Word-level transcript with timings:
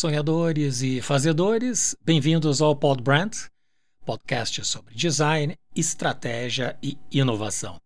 Sonhadores 0.00 0.80
e 0.80 1.02
fazedores, 1.02 1.94
bem-vindos 2.02 2.62
ao 2.62 2.74
Pod 2.74 3.02
Brand, 3.02 3.36
podcast 4.02 4.64
sobre 4.64 4.94
design, 4.94 5.54
estratégia 5.76 6.74
e 6.82 6.96
inovação. 7.12 7.78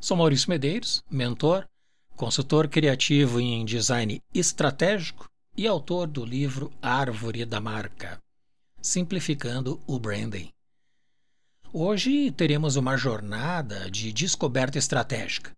Sou 0.00 0.16
Maurício 0.16 0.48
Medeiros, 0.48 1.04
mentor, 1.10 1.68
consultor 2.16 2.68
criativo 2.68 3.38
em 3.38 3.66
design 3.66 4.18
estratégico 4.32 5.28
e 5.54 5.66
autor 5.66 6.06
do 6.06 6.24
livro 6.24 6.72
Árvore 6.80 7.44
da 7.44 7.60
Marca, 7.60 8.18
simplificando 8.80 9.78
o 9.86 9.98
branding. 9.98 10.48
Hoje 11.70 12.30
teremos 12.30 12.76
uma 12.76 12.96
jornada 12.96 13.90
de 13.90 14.10
descoberta 14.10 14.78
estratégica, 14.78 15.52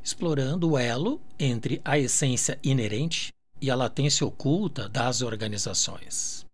explorando 0.00 0.70
o 0.70 0.78
elo 0.78 1.20
entre 1.36 1.80
a 1.84 1.98
essência 1.98 2.60
inerente 2.62 3.34
e 3.60 3.70
a 3.70 3.74
latência 3.74 4.26
oculta 4.26 4.88
das 4.88 5.22
organizações. 5.22 6.44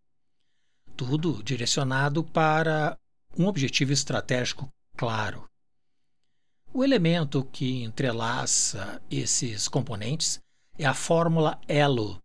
Tudo 0.97 1.43
direcionado 1.43 2.23
para 2.23 2.97
um 3.39 3.47
objetivo 3.47 3.93
estratégico 3.93 4.69
claro. 4.97 5.45
O 6.73 6.85
elemento 6.85 7.45
que 7.45 7.83
entrelaça 7.83 9.01
esses 9.11 9.69
componentes 9.69 10.41
é 10.79 10.87
a 10.87 10.95
fórmula 10.95 11.61
ELO, 11.69 12.19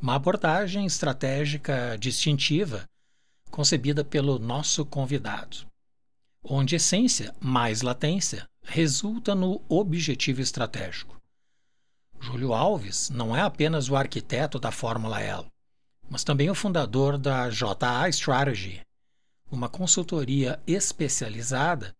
uma 0.00 0.14
abordagem 0.14 0.86
estratégica 0.86 1.96
distintiva 1.98 2.84
concebida 3.50 4.04
pelo 4.04 4.38
nosso 4.38 4.84
convidado 4.84 5.68
onde 6.42 6.76
essência 6.76 7.34
mais 7.40 7.82
latência 7.82 8.48
resulta 8.62 9.34
no 9.34 9.60
objetivo 9.68 10.40
estratégico. 10.40 11.16
Júlio 12.20 12.52
Alves 12.52 13.10
não 13.10 13.34
é 13.36 13.40
apenas 13.40 13.88
o 13.88 13.96
arquiteto 13.96 14.58
da 14.58 14.70
Fórmula 14.70 15.20
L, 15.20 15.46
mas 16.10 16.24
também 16.24 16.50
o 16.50 16.54
fundador 16.54 17.16
da 17.16 17.48
JA 17.48 18.08
Strategy, 18.08 18.80
uma 19.50 19.68
consultoria 19.68 20.60
especializada 20.66 21.94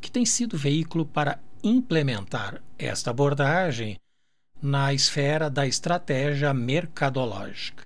que 0.00 0.10
tem 0.10 0.24
sido 0.26 0.56
veículo 0.58 1.04
para 1.04 1.38
implementar 1.62 2.62
esta 2.78 3.10
abordagem 3.10 3.98
na 4.62 4.92
esfera 4.92 5.48
da 5.48 5.66
estratégia 5.66 6.52
mercadológica. 6.52 7.84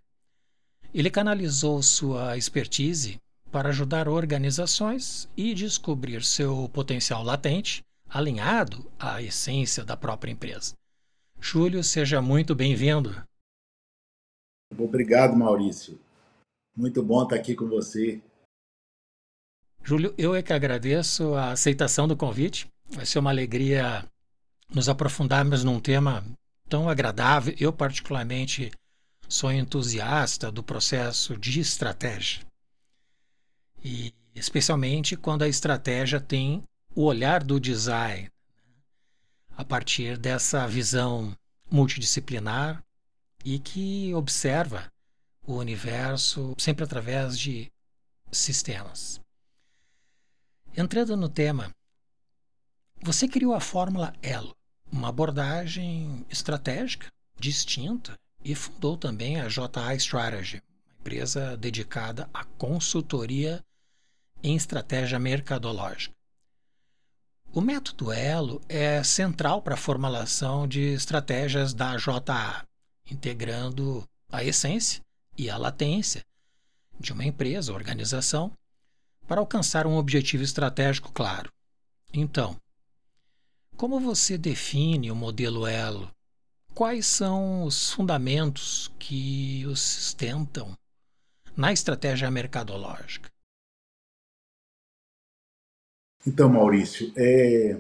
Ele 0.93 1.11
canalizou 1.11 1.83
sua 1.83 2.37
expertise 2.37 3.19
para 3.51 3.69
ajudar 3.69 4.09
organizações 4.09 5.29
e 5.37 5.55
descobrir 5.55 6.25
seu 6.25 6.69
potencial 6.73 7.23
latente, 7.23 7.83
alinhado 8.09 8.91
à 8.99 9.23
essência 9.23 9.85
da 9.85 9.97
própria 9.97 10.33
empresa. 10.33 10.75
Júlio, 11.41 11.83
seja 11.85 12.21
muito 12.23 12.55
bem-vindo. 12.55 13.23
Obrigado, 14.77 15.37
Maurício. 15.37 15.99
Muito 16.77 17.03
bom 17.03 17.23
estar 17.23 17.37
aqui 17.37 17.55
com 17.55 17.69
você. 17.69 18.21
Júlio, 19.83 20.15
eu 20.17 20.35
é 20.35 20.43
que 20.43 20.53
agradeço 20.53 21.35
a 21.35 21.53
aceitação 21.53 22.09
do 22.09 22.17
convite. 22.17 22.67
Vai 22.89 23.07
ser 23.07 23.19
uma 23.19 23.31
alegria 23.31 24.05
nos 24.75 24.89
aprofundarmos 24.89 25.63
num 25.63 25.79
tema 25.79 26.25
tão 26.69 26.89
agradável. 26.89 27.55
Eu, 27.61 27.73
particularmente, 27.73 28.71
sou 29.29 29.53
entusiasta 29.53 30.51
do 30.51 30.63
processo 30.63 31.37
de 31.37 31.61
estratégia. 31.61 32.45
E 33.85 34.13
especialmente 34.35 35.17
quando 35.17 35.43
a 35.43 35.49
estratégia 35.49 36.21
tem 36.21 36.63
o 36.95 37.05
olhar 37.05 37.45
do 37.45 37.61
design, 37.61 38.29
a 39.57 39.65
partir 39.65 40.17
dessa 40.19 40.67
visão 40.67 41.37
multidisciplinar 41.71 42.83
e 43.45 43.59
que 43.59 44.15
observa 44.15 44.91
o 45.47 45.55
universo 45.55 46.55
sempre 46.59 46.85
através 46.85 47.39
de 47.39 47.71
sistemas. 48.33 49.21
Entrando 50.77 51.17
no 51.17 51.29
tema, 51.29 51.71
você 53.03 53.29
criou 53.29 53.55
a 53.55 53.61
fórmula 53.61 54.13
ELO, 54.23 54.57
uma 54.91 55.09
abordagem 55.09 56.25
estratégica 56.31 57.13
distinta, 57.39 58.19
e 58.45 58.55
fundou 58.55 58.97
também 58.97 59.41
a 59.41 59.49
JA 59.49 59.95
Strategy, 59.97 60.63
uma 60.87 61.01
empresa 61.01 61.57
dedicada 61.57 62.29
à 62.33 62.45
consultoria 62.45 63.65
em 64.43 64.55
estratégia 64.55 65.19
mercadológica. 65.19 66.15
O 67.57 67.61
método 67.61 68.11
Elo 68.11 68.61
é 68.69 69.01
central 69.05 69.63
para 69.63 69.75
a 69.75 69.77
formulação 69.77 70.67
de 70.67 70.81
estratégias 70.93 71.73
da 71.73 71.97
JA, 71.97 72.67
integrando 73.09 74.03
a 74.29 74.43
essência 74.43 75.01
e 75.39 75.49
a 75.49 75.57
latência 75.57 76.25
de 76.99 77.13
uma 77.13 77.25
empresa, 77.25 77.73
organização, 77.73 78.51
para 79.29 79.41
alcançar 79.41 79.87
um 79.87 79.95
objetivo 79.97 80.43
estratégico 80.43 81.13
claro. 81.13 81.49
Então, 82.13 82.57
como 83.77 84.01
você 84.01 84.37
define 84.37 85.13
o 85.13 85.15
modelo 85.15 85.65
Elo? 85.65 86.11
Quais 86.75 87.07
são 87.07 87.63
os 87.63 87.93
fundamentos 87.93 88.91
que 88.99 89.65
o 89.67 89.77
sustentam 89.77 90.77
na 91.57 91.73
estratégia 91.73 92.29
mercadológica? 92.33 93.34
Então, 96.27 96.49
Maurício, 96.49 97.13
é, 97.17 97.77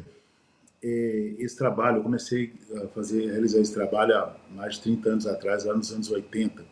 é, 0.82 1.34
esse 1.38 1.56
trabalho, 1.56 1.98
eu 1.98 2.02
comecei 2.02 2.52
a 2.76 2.88
fazer, 2.88 3.30
a 3.30 3.32
realizar 3.32 3.58
esse 3.60 3.72
trabalho 3.72 4.14
há 4.16 4.36
mais 4.54 4.74
de 4.74 4.82
30 4.82 5.08
anos 5.08 5.26
atrás, 5.26 5.64
lá 5.64 5.74
nos 5.74 5.90
anos 5.90 6.10
80, 6.10 6.62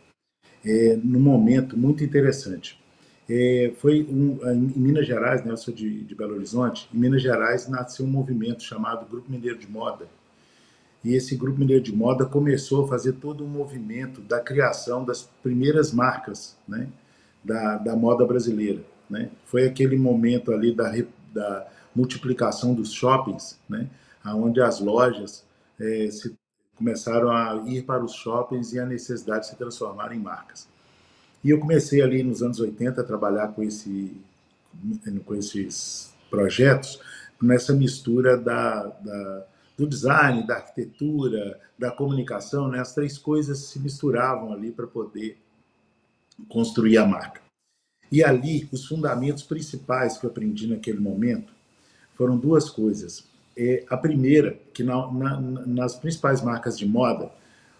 é, 0.63 0.99
num 1.03 1.19
momento 1.19 1.75
muito 1.75 2.03
interessante. 2.03 2.79
É, 3.27 3.71
foi 3.77 4.03
um, 4.03 4.37
em 4.51 4.79
Minas 4.79 5.07
Gerais, 5.07 5.43
né, 5.43 5.51
eu 5.51 5.57
sou 5.57 5.73
de, 5.73 6.03
de, 6.03 6.13
Belo 6.13 6.35
Horizonte, 6.35 6.87
em 6.93 6.97
Minas 6.97 7.21
Gerais 7.21 7.67
nasceu 7.67 8.05
um 8.05 8.09
movimento 8.09 8.61
chamado 8.61 9.09
Grupo 9.09 9.31
Mineiro 9.31 9.57
de 9.57 9.67
Moda. 9.67 10.07
E 11.03 11.15
esse 11.15 11.35
Grupo 11.35 11.59
Mineiro 11.59 11.83
de 11.83 11.93
Moda 11.93 12.25
começou 12.25 12.85
a 12.85 12.87
fazer 12.87 13.13
todo 13.13 13.43
um 13.43 13.47
movimento 13.47 14.21
da 14.21 14.39
criação 14.39 15.03
das 15.03 15.23
primeiras 15.41 15.91
marcas 15.91 16.55
né, 16.67 16.87
da, 17.43 17.77
da 17.77 17.95
moda 17.95 18.25
brasileira. 18.25 18.81
Né? 19.09 19.29
Foi 19.45 19.65
aquele 19.65 19.97
momento 19.97 20.51
ali 20.53 20.73
da, 20.73 20.93
da 21.33 21.67
multiplicação 21.95 22.73
dos 22.73 22.91
shoppings, 22.91 23.57
né, 23.67 23.89
onde 24.25 24.61
as 24.61 24.79
lojas 24.79 25.43
é, 25.79 26.09
se, 26.09 26.35
começaram 26.75 27.29
a 27.29 27.63
ir 27.67 27.83
para 27.83 28.03
os 28.03 28.13
shoppings 28.13 28.73
e 28.73 28.79
a 28.79 28.85
necessidade 28.85 29.45
de 29.45 29.51
se 29.51 29.55
transformar 29.55 30.13
em 30.13 30.19
marcas. 30.19 30.67
E 31.43 31.49
eu 31.49 31.59
comecei 31.59 32.01
ali 32.01 32.23
nos 32.23 32.41
anos 32.41 32.59
80 32.59 33.01
a 33.01 33.03
trabalhar 33.03 33.49
com, 33.49 33.61
esse, 33.61 34.17
com 35.25 35.35
esses 35.35 36.13
projetos, 36.29 36.99
nessa 37.41 37.73
mistura 37.73 38.37
da, 38.37 38.85
da, 38.85 39.45
do 39.77 39.85
design, 39.85 40.47
da 40.47 40.55
arquitetura, 40.55 41.59
da 41.77 41.91
comunicação, 41.91 42.69
né? 42.69 42.79
as 42.79 42.93
três 42.93 43.17
coisas 43.17 43.59
se 43.59 43.79
misturavam 43.79 44.53
ali 44.53 44.71
para 44.71 44.87
poder 44.87 45.37
construir 46.47 46.97
a 46.97 47.05
marca. 47.05 47.41
E 48.13 48.23
ali, 48.23 48.69
os 48.71 48.85
fundamentos 48.85 49.41
principais 49.41 50.19
que 50.19 50.25
eu 50.27 50.29
aprendi 50.29 50.67
naquele 50.67 50.99
momento 50.99 51.51
foram 52.13 52.37
duas 52.37 52.69
coisas. 52.69 53.23
É, 53.57 53.83
a 53.89 53.97
primeira, 53.97 54.55
que 54.71 54.83
na, 54.83 55.11
na, 55.11 55.39
nas 55.41 55.95
principais 55.95 56.39
marcas 56.39 56.77
de 56.77 56.85
moda, 56.85 57.31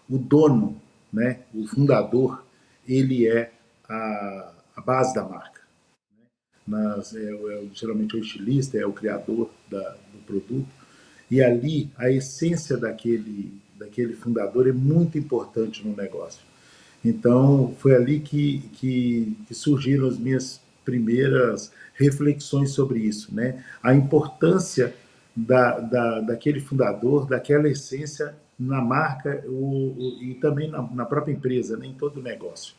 o 0.09 0.17
dono, 0.17 0.81
né, 1.13 1.41
o 1.53 1.67
fundador, 1.67 2.43
ele 2.87 3.27
é 3.27 3.51
a, 3.87 4.53
a 4.75 4.81
base 4.81 5.13
da 5.13 5.23
marca. 5.23 5.61
Né? 6.17 6.25
Nas, 6.65 7.15
é, 7.15 7.31
é, 7.31 7.65
geralmente 7.71 8.15
é 8.15 8.19
o 8.19 8.23
estilista, 8.23 8.75
é 8.75 8.87
o 8.87 8.91
criador 8.91 9.51
da, 9.69 9.95
do 10.11 10.17
produto. 10.25 10.67
E 11.29 11.43
ali, 11.43 11.91
a 11.95 12.09
essência 12.09 12.75
daquele, 12.75 13.61
daquele 13.77 14.15
fundador 14.15 14.67
é 14.67 14.71
muito 14.71 15.15
importante 15.15 15.87
no 15.87 15.95
negócio. 15.95 16.41
Então, 17.03 17.75
foi 17.79 17.95
ali 17.95 18.19
que, 18.19 18.59
que, 18.73 19.37
que, 19.47 19.53
surgiram 19.53 20.07
as 20.07 20.17
minhas 20.17 20.61
primeiras 20.85 21.71
reflexões 21.95 22.71
sobre 22.71 22.99
isso, 22.99 23.33
né? 23.33 23.63
A 23.81 23.93
importância 23.93 24.95
da, 25.35 25.79
da, 25.79 26.21
daquele 26.21 26.59
fundador, 26.59 27.27
daquela 27.27 27.67
essência 27.67 28.35
na 28.57 28.81
marca 28.81 29.43
o, 29.47 29.93
o, 29.97 30.23
e 30.23 30.35
também 30.35 30.69
na, 30.69 30.81
na, 30.81 31.05
própria 31.05 31.33
empresa, 31.33 31.75
né? 31.75 31.87
em 31.87 31.93
todo 31.93 32.19
o 32.19 32.23
negócio. 32.23 32.75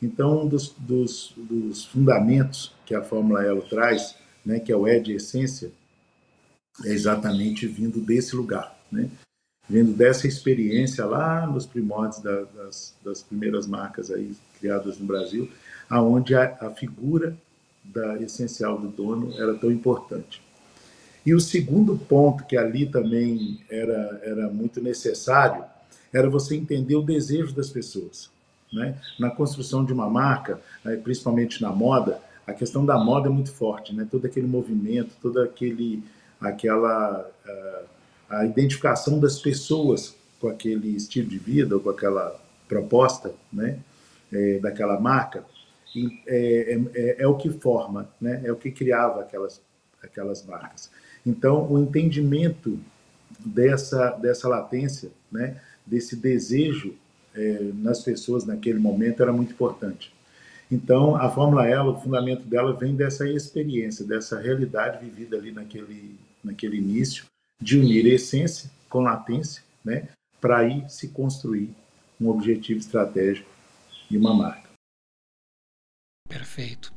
Então, 0.00 0.44
um 0.44 0.48
dos, 0.48 0.74
dos, 0.78 1.34
dos 1.36 1.84
fundamentos 1.84 2.74
que 2.86 2.94
a 2.94 3.02
Fórmula 3.02 3.44
Elo 3.44 3.62
traz, 3.62 4.16
né, 4.44 4.58
que 4.58 4.72
é 4.72 4.76
o 4.76 4.86
E 4.88 4.98
de 4.98 5.12
essência, 5.12 5.70
é 6.84 6.88
exatamente 6.88 7.66
vindo 7.66 8.00
desse 8.00 8.34
lugar, 8.34 8.76
né? 8.90 9.08
Vindo 9.72 9.94
dessa 9.94 10.26
experiência 10.26 11.06
lá 11.06 11.46
nos 11.46 11.64
primórdios 11.64 12.20
da, 12.20 12.42
das, 12.42 12.94
das, 13.02 13.22
primeiras 13.22 13.66
marcas 13.66 14.10
aí 14.10 14.32
criadas 14.60 14.98
no 14.98 15.06
Brasil, 15.06 15.50
aonde 15.88 16.34
a, 16.34 16.58
a 16.60 16.70
figura 16.70 17.34
da 17.82 18.18
essencial 18.18 18.78
do 18.78 18.88
dono 18.88 19.32
era 19.40 19.54
tão 19.54 19.72
importante. 19.72 20.42
E 21.24 21.32
o 21.34 21.40
segundo 21.40 21.96
ponto 21.96 22.44
que 22.44 22.54
ali 22.54 22.84
também 22.84 23.60
era, 23.70 24.20
era 24.22 24.48
muito 24.48 24.78
necessário 24.78 25.64
era 26.12 26.28
você 26.28 26.54
entender 26.54 26.94
o 26.96 27.02
desejo 27.02 27.54
das 27.54 27.70
pessoas. 27.70 28.30
Né? 28.70 28.94
Na 29.18 29.30
construção 29.30 29.86
de 29.86 29.92
uma 29.94 30.10
marca, 30.10 30.60
né, 30.84 30.96
principalmente 30.96 31.62
na 31.62 31.70
moda, 31.70 32.20
a 32.46 32.52
questão 32.52 32.84
da 32.84 32.98
moda 32.98 33.28
é 33.28 33.32
muito 33.32 33.50
forte, 33.50 33.94
né? 33.94 34.06
todo 34.10 34.26
aquele 34.26 34.46
movimento, 34.46 35.14
toda 35.22 35.44
aquele, 35.44 36.02
aquela 36.38 37.26
uh, 37.46 37.86
a 38.32 38.46
identificação 38.46 39.20
das 39.20 39.38
pessoas 39.38 40.16
com 40.40 40.48
aquele 40.48 40.96
estilo 40.96 41.28
de 41.28 41.38
vida, 41.38 41.74
ou 41.74 41.80
com 41.80 41.90
aquela 41.90 42.40
proposta 42.66 43.34
né? 43.52 43.78
É, 44.32 44.58
daquela 44.58 44.98
marca, 44.98 45.44
é, 46.26 46.74
é, 46.74 46.80
é, 46.94 47.22
é, 47.22 47.26
o 47.26 47.36
que 47.36 47.50
forma, 47.50 48.08
né? 48.18 48.40
é 48.44 48.50
o 48.50 48.56
que 48.56 48.70
criava 48.70 49.20
aquelas, 49.20 49.60
aquelas 50.02 50.42
marcas. 50.46 50.90
Então, 51.24 51.70
o 51.70 51.78
entendimento 51.78 52.80
dessa, 53.38 54.12
dessa 54.12 54.48
latência, 54.48 55.10
né? 55.30 55.60
desse 55.86 56.16
desejo 56.16 56.94
é, 57.34 57.70
nas 57.74 58.02
pessoas 58.02 58.46
naquele 58.46 58.78
momento 58.78 59.22
era 59.22 59.34
muito 59.34 59.52
importante. 59.52 60.14
Então, 60.70 61.14
a 61.14 61.30
Fórmula 61.30 61.68
Ela, 61.68 61.90
o 61.90 62.00
fundamento 62.00 62.44
dela 62.44 62.72
vem 62.72 62.96
dessa 62.96 63.28
experiência, 63.28 64.06
dessa 64.06 64.40
realidade 64.40 65.04
vivida 65.04 65.36
ali 65.36 65.52
naquele, 65.52 66.16
naquele 66.42 66.78
início, 66.78 67.26
de 67.60 67.78
unir 67.78 68.06
essência 68.06 68.70
com 68.88 69.00
latência, 69.00 69.62
né, 69.84 70.08
para 70.40 70.58
aí 70.58 70.88
se 70.88 71.08
construir 71.08 71.74
um 72.20 72.28
objetivo 72.28 72.80
estratégico 72.80 73.50
e 74.10 74.16
uma 74.16 74.34
marca. 74.34 74.70
Perfeito. 76.28 76.92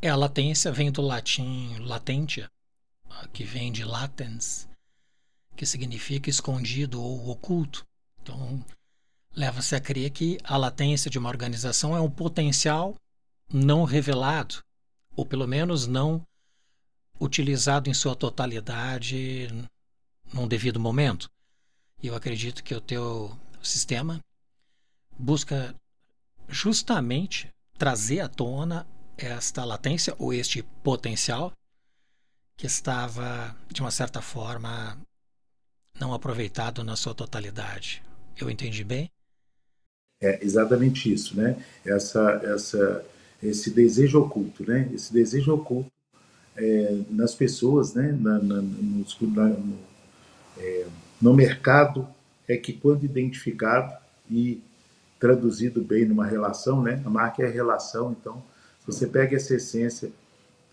É, 0.00 0.08
a 0.08 0.16
latência 0.16 0.70
vem 0.70 0.90
do 0.92 1.02
latim 1.02 1.76
latentia, 1.80 2.48
que 3.32 3.44
vem 3.44 3.72
de 3.72 3.84
latens, 3.84 4.68
que 5.56 5.64
significa 5.64 6.28
escondido 6.28 7.02
ou 7.02 7.28
oculto. 7.30 7.84
Então, 8.20 8.64
leva-se 9.34 9.74
a 9.74 9.80
crer 9.80 10.10
que 10.10 10.38
a 10.44 10.56
latência 10.56 11.10
de 11.10 11.18
uma 11.18 11.28
organização 11.28 11.96
é 11.96 12.00
um 12.00 12.10
potencial 12.10 12.94
não 13.52 13.84
revelado, 13.84 14.62
ou 15.14 15.24
pelo 15.24 15.46
menos 15.46 15.86
não 15.86 16.22
utilizado 17.20 17.88
em 17.88 17.94
sua 17.94 18.14
totalidade 18.14 19.48
num 20.32 20.48
devido 20.48 20.80
momento. 20.80 21.30
E 22.02 22.08
eu 22.08 22.14
acredito 22.14 22.62
que 22.62 22.74
o 22.74 22.80
teu 22.80 23.36
sistema 23.62 24.20
busca 25.18 25.74
justamente 26.48 27.48
trazer 27.78 28.20
à 28.20 28.28
tona 28.28 28.86
esta 29.16 29.64
latência 29.64 30.14
ou 30.18 30.32
este 30.32 30.62
potencial 30.82 31.52
que 32.56 32.66
estava, 32.66 33.54
de 33.70 33.80
uma 33.80 33.90
certa 33.90 34.20
forma, 34.20 34.98
não 35.98 36.14
aproveitado 36.14 36.82
na 36.84 36.96
sua 36.96 37.14
totalidade. 37.14 38.02
Eu 38.38 38.50
entendi 38.50 38.84
bem? 38.84 39.10
É 40.20 40.42
exatamente 40.44 41.12
isso, 41.12 41.36
né? 41.36 41.62
Essa, 41.84 42.40
essa, 42.42 43.04
esse 43.42 43.70
desejo 43.70 44.20
oculto, 44.20 44.64
né? 44.66 44.90
Esse 44.94 45.12
desejo 45.12 45.52
oculto 45.54 45.90
é, 46.56 47.02
nas 47.10 47.34
pessoas, 47.34 47.94
né? 47.94 48.12
Na, 48.12 48.38
na, 48.38 48.62
no, 48.62 49.04
no, 49.04 49.78
é, 50.58 50.86
no 51.20 51.34
mercado 51.34 52.06
é 52.48 52.56
que 52.56 52.72
quando 52.72 53.04
identificado 53.04 53.96
e 54.30 54.62
traduzido 55.18 55.80
bem 55.80 56.04
numa 56.04 56.26
relação, 56.26 56.82
né? 56.82 57.02
A 57.04 57.10
marca 57.10 57.42
é 57.42 57.46
a 57.46 57.50
relação, 57.50 58.12
então 58.12 58.42
se 58.80 58.86
você 58.86 59.06
pega 59.06 59.36
essa 59.36 59.54
essência, 59.54 60.10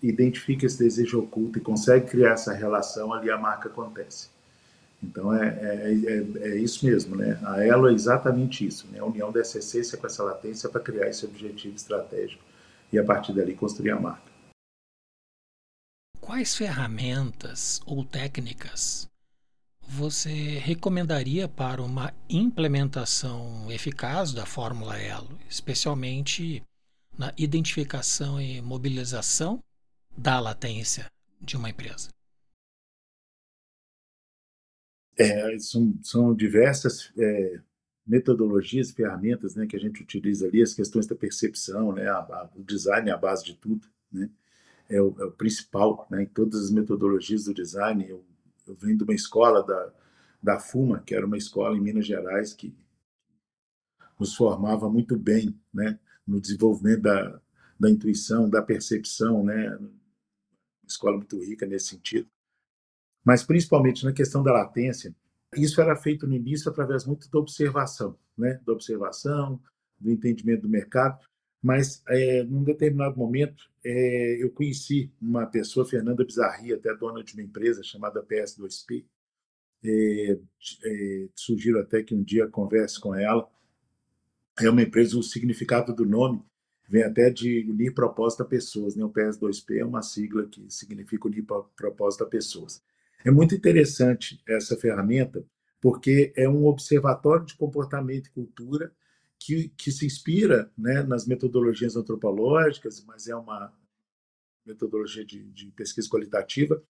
identifica 0.01 0.65
esse 0.65 0.77
desejo 0.77 1.19
oculto 1.19 1.57
e 1.57 1.62
consegue 1.62 2.07
criar 2.07 2.33
essa 2.33 2.53
relação, 2.53 3.13
ali 3.13 3.30
a 3.30 3.38
marca 3.38 3.69
acontece. 3.69 4.30
Então 5.01 5.33
é, 5.33 5.47
é, 5.47 5.94
é, 5.94 6.50
é, 6.50 6.57
isso 6.57 6.86
mesmo, 6.86 7.15
né? 7.15 7.39
A 7.44 7.63
Elo 7.63 7.89
é 7.89 7.94
exatamente 7.94 8.65
isso, 8.65 8.88
né? 8.91 9.00
A 9.00 9.06
união 9.06 9.31
dessa 9.31 9.59
essência 9.59 9.97
com 9.97 10.07
essa 10.07 10.24
latência 10.24 10.69
para 10.69 10.81
criar 10.81 11.09
esse 11.09 11.25
objetivo 11.25 11.75
estratégico 11.75 12.44
e 12.91 13.00
a 13.00 13.03
partir 13.03 13.33
dali 13.33 13.53
construir 13.53 13.91
a 13.91 14.00
marca. 14.00 14.31
Quais 16.21 16.56
ferramentas 16.56 17.81
ou 17.86 18.06
técnicas 18.06 19.09
você 19.88 20.57
recomendaria 20.59 21.47
para 21.47 21.81
uma 21.81 22.13
implementação 22.30 23.71
eficaz 23.71 24.33
da 24.33 24.45
Fórmula 24.45 24.97
Elo, 24.97 25.38
especialmente 25.50 26.63
na 27.18 27.33
identificação 27.38 28.41
e 28.41 28.62
mobilização 28.62 29.59
da 30.18 30.39
latência 30.39 31.06
de 31.39 31.57
uma 31.57 31.69
empresa? 31.69 32.09
É, 35.18 35.59
são, 35.59 35.94
são 36.01 36.36
diversas 36.36 37.12
é, 37.18 37.62
metodologias, 38.06 38.91
ferramentas 38.91 39.56
né, 39.56 39.68
que 39.68 39.75
a 39.75 39.79
gente 39.79 40.01
utiliza 40.01 40.47
ali, 40.47 40.62
as 40.62 40.74
questões 40.74 41.06
da 41.06 41.15
percepção, 41.15 41.94
né, 41.94 42.07
a, 42.07 42.18
a, 42.18 42.50
o 42.56 42.63
design 42.63 43.09
é 43.09 43.13
a 43.13 43.18
base 43.18 43.45
de 43.45 43.56
tudo, 43.56 43.88
né, 44.12 44.29
é, 44.89 45.01
o, 45.01 45.15
é 45.19 45.25
o 45.25 45.31
principal 45.31 46.07
né, 46.09 46.24
em 46.24 46.25
todas 46.25 46.65
as 46.65 46.71
metodologias 46.71 47.45
do 47.45 47.53
design. 47.53 48.19
Eu 48.68 48.75
venho 48.75 48.98
de 48.98 49.04
uma 49.04 49.13
escola 49.13 49.63
da, 49.63 49.94
da 50.42 50.60
FUMA, 50.60 51.01
que 51.06 51.15
era 51.15 51.25
uma 51.25 51.38
escola 51.38 51.75
em 51.77 51.81
Minas 51.81 52.06
Gerais 52.06 52.54
que 52.54 52.75
nos 54.19 54.36
formava 54.36 54.89
muito 54.89 55.18
bem 55.18 55.60
né, 55.74 56.00
no 56.25 56.39
desenvolvimento 56.39 57.01
da, 57.01 57.42
da 57.80 57.89
intuição, 57.89 58.50
da 58.50 58.62
percepção, 58.62 59.44
né, 59.44 59.77
escola 60.88 61.18
muito 61.18 61.38
rica 61.44 61.65
nesse 61.65 61.88
sentido 61.88 62.30
mas 63.24 63.44
principalmente 63.44 64.04
na 64.04 64.12
questão 64.12 64.44
da 64.44 64.51
latência, 64.51 65.15
isso 65.56 65.80
era 65.80 65.95
feito 65.95 66.27
no 66.27 66.36
início 66.36 66.69
através 66.69 67.06
muito 67.06 67.30
da 67.30 67.39
observação, 67.39 68.18
né? 68.38 68.60
da 68.65 68.74
observação, 68.74 69.62
do 70.00 70.12
entendimento 70.12 70.63
do 70.63 70.69
mercado, 70.69 71.18
mas 71.63 72.04
é, 72.10 72.44
num 72.44 72.62
determinado 72.62 73.18
momento 73.18 73.71
é, 73.86 74.44
eu 74.44 74.51
conheci 74.51 75.10
uma 75.21 75.45
pessoa, 75.45 75.86
Fernanda 75.86 76.25
Bizarri, 76.25 76.74
até 76.74 76.94
dona 76.94 77.24
de 77.24 77.33
uma 77.33 77.42
empresa 77.42 77.81
chamada 77.81 78.21
PS2P, 78.21 79.06
é, 79.86 80.39
é, 80.86 81.27
sugiro 81.33 81.80
até 81.80 82.04
que 82.04 82.13
um 82.13 82.21
dia 82.21 82.48
converse 82.48 83.00
com 83.00 83.15
ela. 83.15 83.50
É 84.60 84.70
uma 84.70 84.82
empresa, 84.82 85.17
o 85.17 85.24
significado 85.24 85.96
do 85.96 86.05
nome 86.05 86.43
vem 86.88 87.03
até 87.03 87.29
de 87.29 87.65
unir 87.70 87.93
propósito 87.93 88.43
a 88.43 88.46
pessoas. 88.46 88.98
Né? 88.98 89.03
O 89.05 89.10
PS2P 89.10 89.77
é 89.79 89.86
uma 89.86 90.01
sigla 90.01 90.46
que 90.46 90.65
significa 90.70 91.27
unir 91.27 91.46
propósito 91.77 92.25
a 92.25 92.27
pessoas. 92.27 92.84
É 93.24 93.32
muito 93.32 93.55
interessante 93.55 94.41
essa 94.46 94.75
ferramenta, 94.75 95.46
porque 95.82 96.34
é 96.36 96.48
um 96.48 96.65
observatório 96.65 97.46
de 97.46 97.55
comportamento 97.55 98.27
e 98.27 98.32
cultura 98.32 98.91
que, 99.45 99.67
que 99.69 99.91
se 99.91 100.05
inspira 100.05 100.71
né, 100.77 101.03
nas 101.03 101.27
metodologias 101.27 101.97
antropológicas, 101.97 103.03
mas 103.05 103.27
é 103.27 103.35
uma 103.35 103.73
metodologia 104.65 105.25
de, 105.25 105.43
de 105.51 105.69
pesquisa 105.71 106.09
qualitativa, 106.09 106.81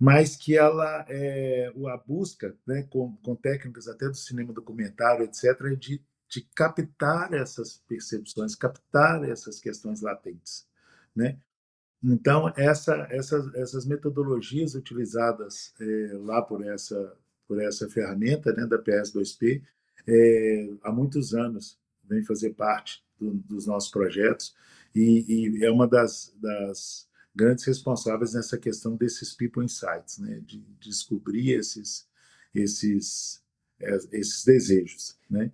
mas 0.00 0.34
que 0.34 0.56
ela 0.56 1.04
é, 1.06 1.70
a 1.86 1.96
busca, 1.98 2.56
né, 2.66 2.84
com, 2.84 3.14
com 3.16 3.36
técnicas 3.36 3.88
até 3.88 4.08
do 4.08 4.16
cinema 4.16 4.54
documentário, 4.54 5.24
etc., 5.24 5.76
de, 5.78 6.02
de 6.28 6.42
captar 6.54 7.34
essas 7.34 7.82
percepções, 7.86 8.54
captar 8.54 9.28
essas 9.28 9.60
questões 9.60 10.00
latentes. 10.00 10.66
Né? 11.14 11.38
Então, 12.02 12.50
essa, 12.56 13.06
essas, 13.10 13.54
essas 13.54 13.84
metodologias 13.84 14.74
utilizadas 14.74 15.74
é, 15.78 16.12
lá 16.14 16.40
por 16.40 16.64
essa, 16.64 17.14
por 17.46 17.60
essa 17.60 17.86
ferramenta 17.90 18.50
né, 18.54 18.66
da 18.66 18.78
PS2P, 18.78 19.62
é, 20.06 20.70
há 20.84 20.90
muitos 20.90 21.34
anos 21.34 21.78
vem 22.08 22.24
fazer 22.24 22.54
parte 22.54 23.04
do, 23.18 23.34
dos 23.34 23.66
nossos 23.66 23.90
projetos 23.90 24.54
e, 24.94 25.58
e, 25.58 25.64
é 25.64 25.70
uma 25.70 25.86
das, 25.86 26.34
das 26.40 27.08
grandes 27.34 27.64
responsáveis 27.64 28.34
nessa 28.34 28.58
questão 28.58 28.96
desses 28.96 29.34
people 29.34 29.64
insights, 29.64 30.18
né, 30.18 30.40
de, 30.40 30.58
de 30.58 30.88
descobrir 30.88 31.52
esses, 31.52 32.08
esses, 32.54 33.42
é, 33.80 33.96
esses 34.12 34.44
desejos. 34.44 35.18
Né? 35.30 35.52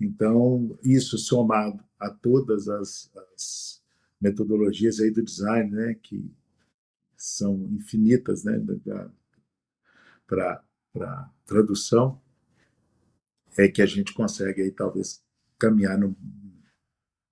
Então, 0.00 0.78
isso 0.82 1.18
somado 1.18 1.82
a 1.98 2.10
todas 2.10 2.68
as, 2.68 3.10
as 3.16 3.82
metodologias 4.20 5.00
aí 5.00 5.10
do 5.10 5.22
design, 5.22 5.70
né, 5.70 5.94
que 5.94 6.30
são 7.16 7.68
infinitas, 7.72 8.44
né, 8.44 8.62
para 10.26 11.30
tradução, 11.44 12.20
é 13.58 13.68
que 13.68 13.80
a 13.80 13.86
gente 13.86 14.12
consegue 14.12 14.62
aí 14.62 14.70
talvez 14.70 15.24
caminhar 15.58 15.98
no 15.98 16.16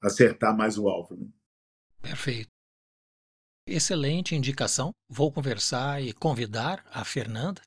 acertar 0.00 0.56
mais 0.56 0.76
o 0.78 0.88
alvo. 0.88 1.16
Né? 1.16 1.26
Perfeito. 2.02 2.50
Excelente 3.66 4.34
indicação. 4.34 4.92
Vou 5.08 5.32
conversar 5.32 6.02
e 6.02 6.12
convidar 6.12 6.84
a 6.90 7.04
Fernanda. 7.04 7.62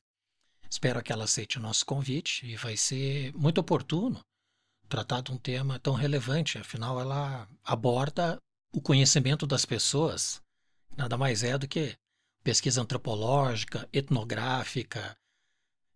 Espero 0.70 1.02
que 1.02 1.12
ela 1.12 1.24
aceite 1.24 1.58
o 1.58 1.62
nosso 1.62 1.84
convite 1.84 2.46
e 2.46 2.56
vai 2.56 2.76
ser 2.76 3.32
muito 3.34 3.58
oportuno 3.60 4.20
tratar 4.88 5.22
de 5.22 5.32
um 5.32 5.36
tema 5.36 5.78
tão 5.78 5.94
relevante. 5.94 6.58
Afinal, 6.58 7.00
ela 7.00 7.48
aborda 7.64 8.38
o 8.72 8.80
conhecimento 8.80 9.46
das 9.46 9.64
pessoas 9.64 10.40
nada 10.98 11.16
mais 11.16 11.44
é 11.44 11.56
do 11.56 11.68
que 11.68 11.96
pesquisa 12.42 12.82
antropológica, 12.82 13.88
etnográfica 13.92 15.16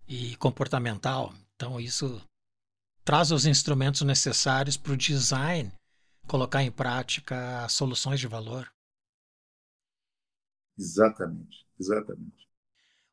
e 0.07 0.37
comportamental. 0.37 1.35
Então, 1.57 1.81
isso 1.81 2.23
traz 3.05 3.31
os 3.31 3.47
instrumentos 3.47 4.03
necessários 4.03 4.77
para 4.77 4.93
o 4.93 4.97
design 4.97 5.73
colocar 6.27 6.63
em 6.63 6.71
prática 6.71 7.69
soluções 7.69 8.21
de 8.21 8.27
valor. 8.27 8.73
Exatamente, 10.79 11.67
exatamente. 11.79 12.49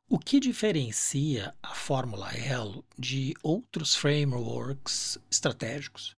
O 0.08 0.17
que 0.17 0.39
diferencia 0.39 1.55
a 1.62 1.75
Fórmula 1.75 2.31
Elo 2.34 2.84
de 2.98 3.34
outros 3.43 3.96
frameworks 3.96 5.19
estratégicos, 5.29 6.15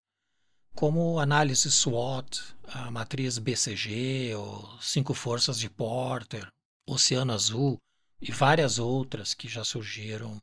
como 0.74 1.20
análise 1.20 1.70
SWOT, 1.70 2.56
a 2.64 2.90
matriz 2.90 3.38
BCG, 3.38 4.34
ou 4.36 4.82
Cinco 4.82 5.14
Forças 5.14 5.60
de 5.60 5.70
Porter, 5.70 6.48
Oceano 6.88 7.34
Azul 7.34 7.78
e 8.22 8.32
várias 8.32 8.80
outras 8.80 9.34
que 9.34 9.50
já 9.50 9.64
surgiram 9.64 10.40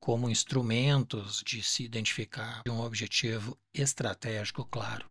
como 0.00 0.30
instrumentos 0.30 1.42
de 1.46 1.62
se 1.62 1.84
identificar 1.84 2.62
um 2.66 2.80
objetivo 2.80 3.56
estratégico 3.72 4.64
claro? 4.64 5.08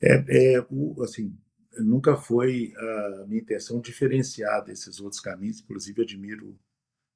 É, 0.00 0.56
é 0.56 0.66
assim, 1.02 1.36
nunca 1.78 2.16
foi 2.16 2.72
a 2.76 3.26
minha 3.26 3.40
intenção 3.40 3.80
diferenciar 3.80 4.62
desses 4.64 5.00
outros 5.00 5.20
caminhos, 5.20 5.60
inclusive 5.60 6.02
admiro 6.02 6.58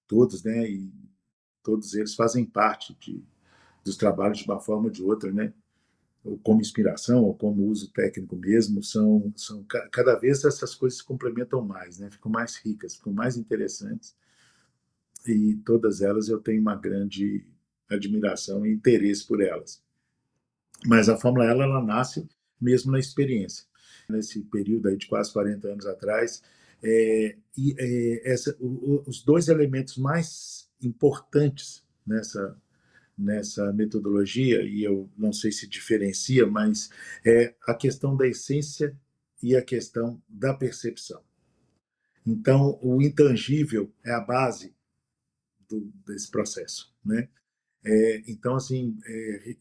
todos, 0.08 0.42
né? 0.42 0.68
E 0.68 0.92
todos 1.62 1.94
eles 1.94 2.14
fazem 2.14 2.44
parte 2.44 2.94
de, 3.00 3.22
dos 3.84 3.96
trabalhos 3.96 4.38
de 4.38 4.44
uma 4.44 4.60
forma 4.60 4.86
ou 4.86 4.90
de 4.90 5.02
outra, 5.02 5.32
né? 5.32 5.52
Ou 6.24 6.38
como 6.38 6.60
inspiração, 6.60 7.24
ou 7.24 7.34
como 7.34 7.66
uso 7.66 7.90
técnico 7.92 8.36
mesmo, 8.36 8.82
são, 8.82 9.32
são 9.36 9.64
cada 9.92 10.16
vez 10.16 10.44
essas 10.44 10.74
coisas 10.74 10.98
se 10.98 11.04
complementam 11.04 11.62
mais, 11.62 11.98
né? 11.98 12.10
Ficam 12.10 12.30
mais 12.32 12.56
ricas, 12.56 12.96
ficam 12.96 13.12
mais 13.12 13.36
interessantes. 13.36 14.16
E 15.26 15.56
todas 15.64 16.00
elas 16.00 16.28
eu 16.28 16.38
tenho 16.38 16.60
uma 16.60 16.74
grande 16.74 17.44
admiração 17.88 18.64
e 18.64 18.72
interesse 18.72 19.26
por 19.26 19.42
elas. 19.42 19.82
Mas 20.86 21.08
a 21.08 21.16
Fórmula 21.16 21.44
ela, 21.44 21.64
ela 21.64 21.82
nasce 21.82 22.28
mesmo 22.60 22.92
na 22.92 22.98
experiência 22.98 23.66
nesse 24.08 24.40
período 24.40 24.88
aí 24.88 24.96
de 24.96 25.06
quase 25.06 25.32
40 25.32 25.68
anos 25.68 25.86
atrás. 25.86 26.42
É, 26.82 27.36
e 27.56 27.74
é, 27.78 28.32
essa, 28.32 28.56
o, 28.58 29.04
os 29.06 29.22
dois 29.22 29.48
elementos 29.48 29.96
mais 29.96 30.68
importantes 30.82 31.84
nessa 32.06 32.56
nessa 33.16 33.70
metodologia 33.74 34.62
e 34.62 34.82
eu 34.82 35.10
não 35.14 35.30
sei 35.30 35.52
se 35.52 35.68
diferencia, 35.68 36.46
mas 36.46 36.88
é 37.22 37.54
a 37.66 37.74
questão 37.74 38.16
da 38.16 38.26
essência 38.26 38.96
e 39.42 39.54
a 39.54 39.60
questão 39.60 40.20
da 40.26 40.54
percepção. 40.54 41.20
Então, 42.26 42.78
o 42.80 43.02
intangível 43.02 43.92
é 44.02 44.10
a 44.10 44.20
base 44.20 44.74
do, 45.70 45.92
desse 46.06 46.30
processo, 46.30 46.92
né? 47.04 47.28
É, 47.84 48.22
então, 48.26 48.56
assim, 48.56 48.98
é, 49.06 49.50
é 49.50 49.56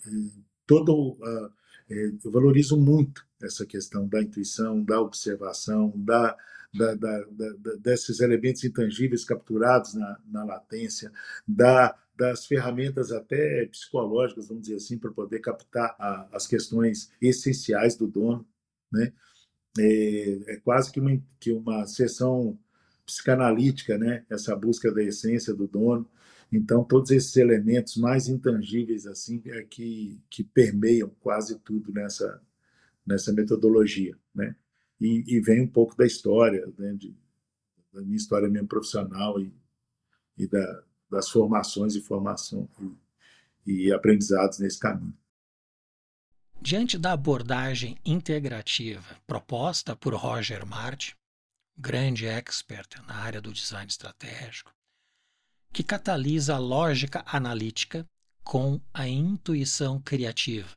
todo 0.66 1.14
uh, 1.14 1.54
é, 1.90 2.12
eu 2.24 2.32
valorizo 2.32 2.78
muito 2.78 3.26
essa 3.42 3.66
questão 3.66 4.08
da 4.08 4.22
intuição, 4.22 4.84
da 4.84 5.02
observação, 5.02 5.92
da, 5.96 6.38
da, 6.74 6.94
da, 6.94 7.26
da 7.32 7.76
desses 7.78 8.20
elementos 8.20 8.64
intangíveis 8.64 9.26
capturados 9.26 9.96
na, 9.96 10.20
na 10.28 10.44
latência, 10.44 11.12
da, 11.48 11.98
das 12.16 12.46
ferramentas 12.46 13.12
até 13.12 13.66
psicológicas, 13.66 14.48
vamos 14.48 14.64
dizer 14.64 14.76
assim, 14.76 15.00
para 15.00 15.12
poder 15.12 15.40
captar 15.40 15.96
a, 15.98 16.30
as 16.32 16.46
questões 16.46 17.12
essenciais 17.20 17.96
do 17.96 18.08
dono. 18.08 18.48
Né? 18.92 19.12
É, 19.80 20.54
é, 20.54 20.58
quase 20.58 20.92
que 20.92 21.00
uma, 21.00 21.20
que 21.40 21.52
uma 21.52 21.88
sessão 21.88 22.60
psicanalítica, 23.10 23.98
né? 23.98 24.24
essa 24.30 24.56
busca 24.56 24.92
da 24.92 25.04
essência 25.04 25.54
do 25.54 25.68
dono. 25.68 26.08
Então, 26.52 26.84
todos 26.84 27.12
esses 27.12 27.36
elementos 27.36 27.98
mais 27.98 28.28
intangíveis 28.28 29.06
assim 29.06 29.42
é 29.46 29.64
que, 29.64 30.22
que 30.30 30.44
permeiam 30.44 31.10
quase 31.20 31.60
tudo 31.60 31.92
nessa, 31.92 32.42
nessa 33.06 33.34
metodologia. 33.34 34.16
Né? 34.34 34.56
E, 35.00 35.24
e 35.28 35.40
vem 35.42 35.62
um 35.62 35.68
pouco 35.68 35.96
da 35.96 36.06
história, 36.06 36.72
né? 36.78 36.94
De, 36.94 37.16
da 37.94 38.02
minha 38.02 38.18
história 38.18 38.50
mesmo 38.50 38.68
profissional 38.68 39.40
e, 39.40 39.54
e 40.38 40.48
da, 40.48 40.84
das 41.10 41.30
formações 41.30 41.96
e 41.96 42.02
formação 42.02 42.70
e, 43.66 43.88
e 43.88 43.94
aprendizados 43.94 44.60
nesse 44.60 44.80
caminho. 44.80 45.18
Diante 46.62 46.98
da 46.98 47.14
abordagem 47.14 47.98
integrativa 48.06 49.16
proposta 49.26 49.96
por 49.96 50.14
Roger 50.14 50.66
Martin, 50.66 51.14
grande 51.80 52.28
expert 52.28 53.02
na 53.08 53.16
área 53.16 53.40
do 53.40 53.54
design 53.54 53.88
estratégico, 53.88 54.72
que 55.72 55.82
catalisa 55.82 56.56
a 56.56 56.60
lógica 56.60 57.24
analítica 57.26 58.06
com 58.44 58.82
a 58.94 59.08
intuição 59.08 60.02
criativa, 60.02 60.76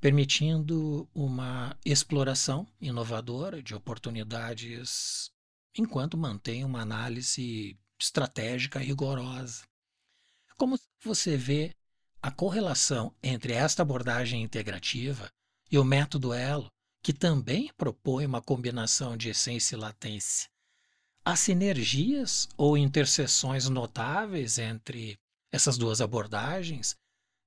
permitindo 0.00 1.06
uma 1.14 1.76
exploração 1.84 2.66
inovadora 2.80 3.62
de 3.62 3.74
oportunidades 3.74 5.30
enquanto 5.76 6.16
mantém 6.16 6.64
uma 6.64 6.80
análise 6.80 7.78
estratégica 8.00 8.78
rigorosa. 8.78 9.64
Como 10.56 10.78
você 11.04 11.36
vê 11.36 11.74
a 12.22 12.30
correlação 12.30 13.14
entre 13.22 13.52
esta 13.52 13.82
abordagem 13.82 14.42
integrativa 14.42 15.30
e 15.70 15.78
o 15.78 15.84
método 15.84 16.32
Elo, 16.32 16.70
que 17.02 17.12
também 17.12 17.72
propõe 17.76 18.26
uma 18.26 18.42
combinação 18.42 19.16
de 19.16 19.30
essência 19.30 19.76
e 19.76 19.78
latência, 19.78 20.48
Há 21.28 21.36
sinergias 21.36 22.48
ou 22.56 22.74
interseções 22.74 23.68
notáveis 23.68 24.56
entre 24.56 25.18
essas 25.52 25.76
duas 25.76 26.00
abordagens 26.00 26.96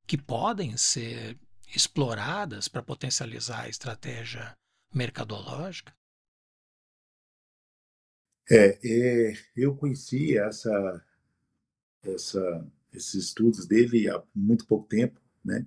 que 0.05 0.20
podem 0.20 0.77
ser 0.77 1.36
exploradas 1.75 2.67
para 2.67 2.84
potencializar 2.84 3.62
a 3.62 3.70
estratégia 3.70 4.55
mercadológica? 4.93 5.91
É, 8.51 8.77
é, 8.84 9.34
eu 9.55 9.75
conheci 9.75 10.38
essa, 10.38 11.03
essa, 12.03 12.72
esses 12.93 13.15
estudos 13.15 13.65
dele 13.65 14.08
há 14.08 14.22
muito 14.36 14.67
pouco 14.67 14.88
tempo, 14.88 15.20
né? 15.43 15.65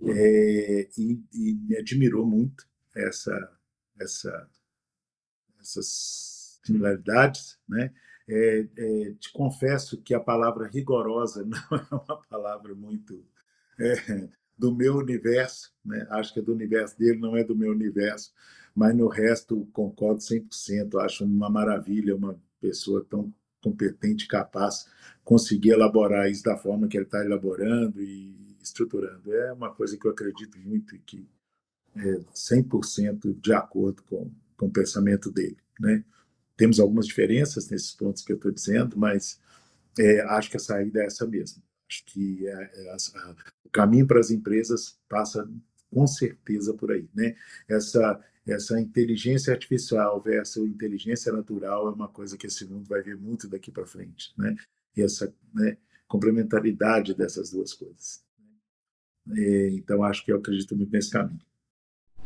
É, 0.00 0.88
e, 0.96 1.20
e, 1.32 1.54
me 1.54 1.76
admirou 1.76 2.24
muito 2.24 2.68
essa, 2.98 3.52
essa, 4.00 4.48
essas 5.60 6.60
similaridades, 6.64 7.58
né? 7.68 7.92
É, 8.30 8.68
é, 8.76 9.14
te 9.18 9.32
confesso 9.32 10.02
que 10.02 10.12
a 10.12 10.20
palavra 10.20 10.68
rigorosa 10.68 11.44
não 11.46 11.78
é 11.78 11.94
uma 11.94 12.22
palavra 12.28 12.74
muito 12.74 13.24
é, 13.80 14.28
do 14.56 14.74
meu 14.74 14.96
universo, 14.96 15.72
né? 15.82 16.06
acho 16.10 16.34
que 16.34 16.40
é 16.40 16.42
do 16.42 16.52
universo 16.52 16.98
dele, 16.98 17.18
não 17.18 17.34
é 17.36 17.42
do 17.42 17.56
meu 17.56 17.70
universo, 17.70 18.34
mas 18.74 18.94
no 18.94 19.08
resto 19.08 19.66
concordo 19.72 20.20
100%, 20.20 21.00
acho 21.00 21.24
uma 21.24 21.48
maravilha 21.48 22.14
uma 22.14 22.38
pessoa 22.60 23.02
tão 23.08 23.32
competente 23.62 24.28
capaz 24.28 24.86
conseguir 25.24 25.70
elaborar 25.70 26.30
isso 26.30 26.42
da 26.42 26.56
forma 26.56 26.88
que 26.88 26.96
ele 26.96 27.04
está 27.04 27.24
elaborando 27.24 28.00
e 28.02 28.56
estruturando. 28.60 29.32
É 29.32 29.52
uma 29.52 29.74
coisa 29.74 29.96
que 29.96 30.06
eu 30.06 30.10
acredito 30.10 30.58
muito 30.58 30.94
e 30.94 30.98
que 30.98 31.28
é 31.96 32.20
100% 32.34 33.40
de 33.40 33.52
acordo 33.52 34.02
com, 34.04 34.30
com 34.56 34.66
o 34.66 34.72
pensamento 34.72 35.30
dele. 35.30 35.58
Né? 35.80 36.04
Temos 36.56 36.80
algumas 36.80 37.06
diferenças 37.06 37.68
nesses 37.70 37.92
pontos 37.92 38.22
que 38.22 38.32
eu 38.32 38.36
estou 38.36 38.50
dizendo, 38.50 38.98
mas 38.98 39.40
é, 39.98 40.20
acho 40.22 40.50
que 40.50 40.56
a 40.56 40.60
saída 40.60 41.00
é 41.00 41.06
essa 41.06 41.26
mesmo. 41.26 41.62
Acho 41.88 42.04
que 42.04 42.46
é, 42.46 42.52
é, 42.52 42.90
a, 42.90 43.36
o 43.64 43.70
caminho 43.70 44.06
para 44.06 44.20
as 44.20 44.30
empresas 44.30 44.98
passa 45.08 45.48
com 45.90 46.06
certeza 46.06 46.74
por 46.74 46.92
aí, 46.92 47.08
né? 47.14 47.34
Essa 47.66 48.20
essa 48.46 48.80
inteligência 48.80 49.52
artificial 49.52 50.22
versus 50.22 50.66
inteligência 50.66 51.30
natural 51.30 51.88
é 51.88 51.92
uma 51.92 52.08
coisa 52.08 52.36
que 52.36 52.46
esse 52.46 52.64
mundo 52.64 52.88
vai 52.88 53.02
ver 53.02 53.16
muito 53.16 53.46
daqui 53.46 53.70
para 53.70 53.86
frente, 53.86 54.32
né? 54.38 54.56
E 54.96 55.02
essa 55.02 55.32
né, 55.52 55.76
complementaridade 56.06 57.14
dessas 57.14 57.50
duas 57.50 57.74
coisas. 57.74 58.24
É, 59.36 59.68
então 59.72 60.02
acho 60.02 60.24
que 60.24 60.32
eu 60.32 60.36
acredito 60.36 60.74
muito 60.74 60.90
nesse 60.90 61.10
caminho. 61.10 61.40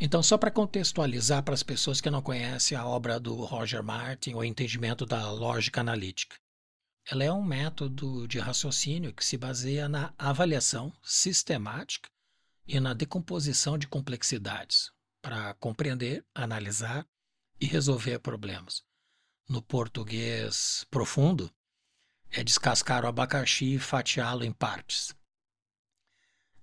Então, 0.01 0.23
só 0.23 0.37
para 0.37 0.51
contextualizar 0.51 1.43
para 1.43 1.55
as 1.55 1.63
pessoas 1.63 2.01
que 2.01 2.11
não 2.11 2.21
conhecem 2.21 2.77
a 2.77 2.87
obra 2.87 3.21
do 3.21 3.35
Roger 3.45 3.83
Martin, 3.83 4.35
o 4.35 4.43
entendimento 4.43 5.07
da 5.07 5.31
lógica 5.31 5.81
analítica. 5.81 6.37
Ela 7.07 7.25
é 7.25 7.33
um 7.33 7.43
método 7.43 8.27
de 8.29 8.39
raciocínio 8.39 9.13
que 9.13 9.25
se 9.25 9.37
baseia 9.37 9.89
na 9.89 10.15
avaliação 10.17 10.93
sistemática 11.03 12.09
e 12.67 12.79
na 12.79 12.95
decomposição 12.95 13.77
de 13.77 13.89
complexidades 13.89 14.91
para 15.21 15.55
compreender, 15.55 16.25
analisar 16.35 17.07
e 17.61 17.67
resolver 17.67 18.19
problemas. 18.19 18.83
No 19.49 19.63
português 19.63 20.85
profundo, 20.91 21.53
é 22.31 22.43
descascar 22.43 23.05
o 23.05 23.09
abacaxi 23.09 23.75
e 23.75 23.79
fatiá-lo 23.79 24.45
em 24.45 24.53
partes. 24.53 25.15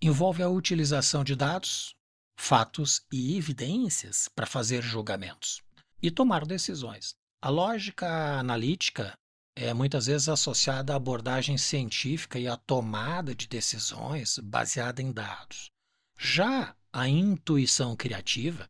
Envolve 0.02 0.42
a 0.42 0.50
utilização 0.50 1.24
de 1.24 1.36
dados, 1.36 1.96
fatos 2.42 3.06
e 3.12 3.38
evidências 3.38 4.30
para 4.34 4.46
fazer 4.46 4.82
julgamentos 4.82 5.62
e 6.02 6.10
tomar 6.10 6.46
decisões. 6.46 7.14
A 7.42 7.50
lógica 7.50 8.40
analítica 8.40 9.14
é 9.56 9.74
muitas 9.74 10.06
vezes 10.06 10.30
associada 10.30 10.94
à 10.94 10.96
abordagem 10.96 11.58
científica 11.58 12.40
e 12.40 12.48
à 12.48 12.56
tomada 12.56 13.36
de 13.36 13.46
decisões 13.46 14.40
baseada 14.40 15.02
em 15.02 15.12
dados. 15.12 15.70
Já 16.18 16.74
a 16.94 17.08
intuição 17.10 17.94
criativa, 17.96 18.66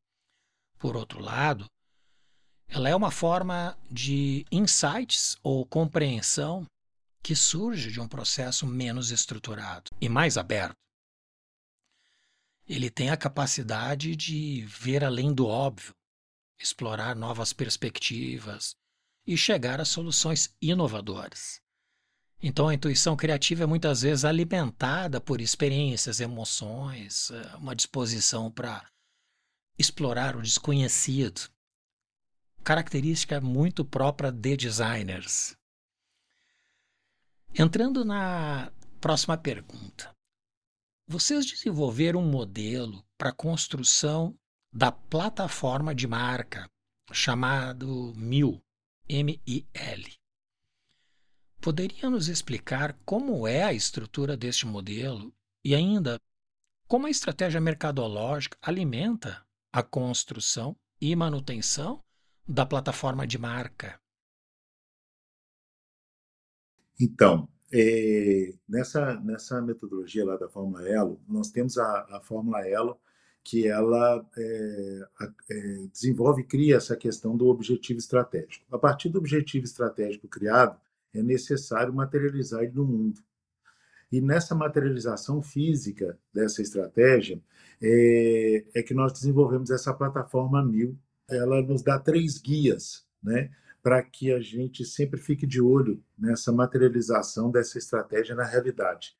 por 0.79 0.97
outro 0.97 1.21
lado, 1.21 1.65
ela 2.67 2.89
é 2.89 2.95
uma 2.95 3.11
forma 3.11 3.77
de 3.89 4.45
insights 4.51 5.37
ou 5.43 5.63
compreensão 5.63 6.65
que 7.23 7.35
surge 7.35 7.91
de 7.91 8.01
um 8.01 8.07
processo 8.07 8.65
menos 8.65 9.11
estruturado 9.11 9.91
e 10.01 10.09
mais 10.09 10.37
aberto. 10.37 10.75
Ele 12.69 12.91
tem 12.91 13.09
a 13.09 13.17
capacidade 13.17 14.15
de 14.15 14.63
ver 14.67 15.03
além 15.03 15.33
do 15.33 15.47
óbvio, 15.47 15.95
explorar 16.59 17.15
novas 17.15 17.51
perspectivas 17.51 18.75
e 19.25 19.35
chegar 19.35 19.81
a 19.81 19.85
soluções 19.85 20.55
inovadoras. 20.61 21.59
Então, 22.39 22.67
a 22.67 22.73
intuição 22.75 23.17
criativa 23.17 23.63
é 23.63 23.65
muitas 23.65 24.03
vezes 24.03 24.23
alimentada 24.23 25.19
por 25.19 25.41
experiências, 25.41 26.19
emoções, 26.19 27.31
eh, 27.31 27.55
uma 27.55 27.75
disposição 27.75 28.51
para 28.51 28.87
explorar 29.77 30.35
o 30.35 30.41
desconhecido. 30.41 31.49
Característica 32.63 33.41
muito 33.41 33.83
própria 33.83 34.31
de 34.31 34.55
designers. 34.55 35.57
Entrando 37.53 38.05
na 38.05 38.71
próxima 39.01 39.35
pergunta. 39.35 40.18
Vocês 41.11 41.47
desenvolveram 41.47 42.21
um 42.21 42.29
modelo 42.29 43.03
para 43.17 43.29
a 43.29 43.35
construção 43.35 44.37
da 44.71 44.91
plataforma 44.91 45.95
de 45.95 46.07
marca 46.07 46.69
chamado 47.11 48.13
MIL, 48.15 48.63
M-I-L. 49.09 50.13
Poderia 51.59 52.11
nos 52.11 52.27
explicar 52.27 52.93
como 53.05 53.47
é 53.47 53.63
a 53.63 53.73
estrutura 53.73 54.37
deste 54.37 54.67
modelo 54.67 55.35
e 55.65 55.73
ainda 55.73 56.21
como 56.87 57.07
a 57.07 57.09
estratégia 57.09 57.59
mercadológica 57.59 58.55
alimenta 58.61 59.43
a 59.73 59.81
construção 59.81 60.77
e 61.01 61.15
manutenção 61.15 62.05
da 62.47 62.67
plataforma 62.67 63.25
de 63.25 63.39
marca? 63.39 63.99
Então, 67.01 67.49
é, 67.71 68.53
nessa, 68.67 69.19
nessa 69.19 69.61
metodologia 69.61 70.25
lá 70.25 70.37
da 70.37 70.49
Fórmula 70.49 70.87
Elo, 70.87 71.19
nós 71.27 71.51
temos 71.51 71.77
a, 71.77 72.07
a 72.17 72.21
Fórmula 72.21 72.67
Elo, 72.67 72.99
que 73.43 73.67
ela 73.67 74.25
é, 74.37 75.07
é, 75.49 75.87
desenvolve 75.91 76.41
e 76.41 76.45
cria 76.45 76.75
essa 76.75 76.95
questão 76.95 77.35
do 77.35 77.47
objetivo 77.47 77.99
estratégico. 77.99 78.65
A 78.71 78.77
partir 78.77 79.09
do 79.09 79.17
objetivo 79.17 79.65
estratégico 79.65 80.27
criado, 80.27 80.79
é 81.13 81.23
necessário 81.23 81.93
materializar 81.93 82.63
ele 82.63 82.73
no 82.73 82.85
mundo. 82.85 83.21
E 84.11 84.19
nessa 84.21 84.55
materialização 84.55 85.41
física 85.41 86.17
dessa 86.33 86.61
estratégia, 86.61 87.41
é, 87.81 88.65
é 88.75 88.83
que 88.83 88.93
nós 88.93 89.13
desenvolvemos 89.13 89.69
essa 89.69 89.93
plataforma 89.93 90.63
Mil. 90.63 90.97
Ela 91.29 91.61
nos 91.61 91.83
dá 91.83 91.99
três 91.99 92.39
guias, 92.39 93.05
né? 93.21 93.51
Para 93.81 94.01
que 94.01 94.31
a 94.31 94.39
gente 94.39 94.85
sempre 94.85 95.19
fique 95.19 95.47
de 95.47 95.61
olho 95.61 96.03
nessa 96.17 96.51
materialização 96.51 97.49
dessa 97.49 97.77
estratégia 97.77 98.35
na 98.35 98.45
realidade. 98.45 99.15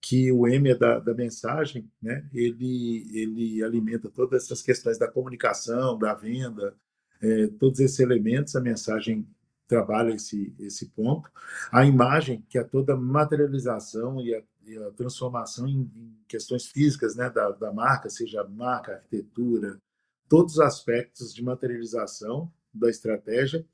Que 0.00 0.30
o 0.30 0.46
M 0.46 0.74
da, 0.74 0.98
da 0.98 1.14
mensagem, 1.14 1.90
né? 2.00 2.28
ele, 2.32 3.08
ele 3.12 3.62
alimenta 3.62 4.10
todas 4.10 4.44
essas 4.44 4.62
questões 4.62 4.98
da 4.98 5.10
comunicação, 5.10 5.98
da 5.98 6.14
venda, 6.14 6.76
é, 7.22 7.46
todos 7.58 7.80
esses 7.80 7.98
elementos, 8.00 8.54
a 8.54 8.60
mensagem 8.60 9.26
trabalha 9.66 10.14
esse, 10.14 10.54
esse 10.58 10.90
ponto. 10.90 11.30
A 11.72 11.84
imagem, 11.84 12.44
que 12.48 12.58
é 12.58 12.62
toda 12.62 12.96
materialização 12.96 14.20
e 14.20 14.34
a, 14.34 14.42
e 14.66 14.76
a 14.76 14.90
transformação 14.92 15.66
em, 15.66 15.90
em, 15.96 16.18
questões 16.28 16.66
físicas 16.66 17.16
né, 17.16 17.30
da, 17.30 17.50
da 17.50 17.72
marca, 17.72 18.10
seja 18.10 18.44
marca, 18.44 18.92
arquitetura, 18.92 19.80
todos 20.28 20.54
os 20.54 20.60
aspectos 20.60 21.34
de 21.34 21.42
materialização 21.42 22.52
da 22.72 22.90
estratégia 22.90 23.64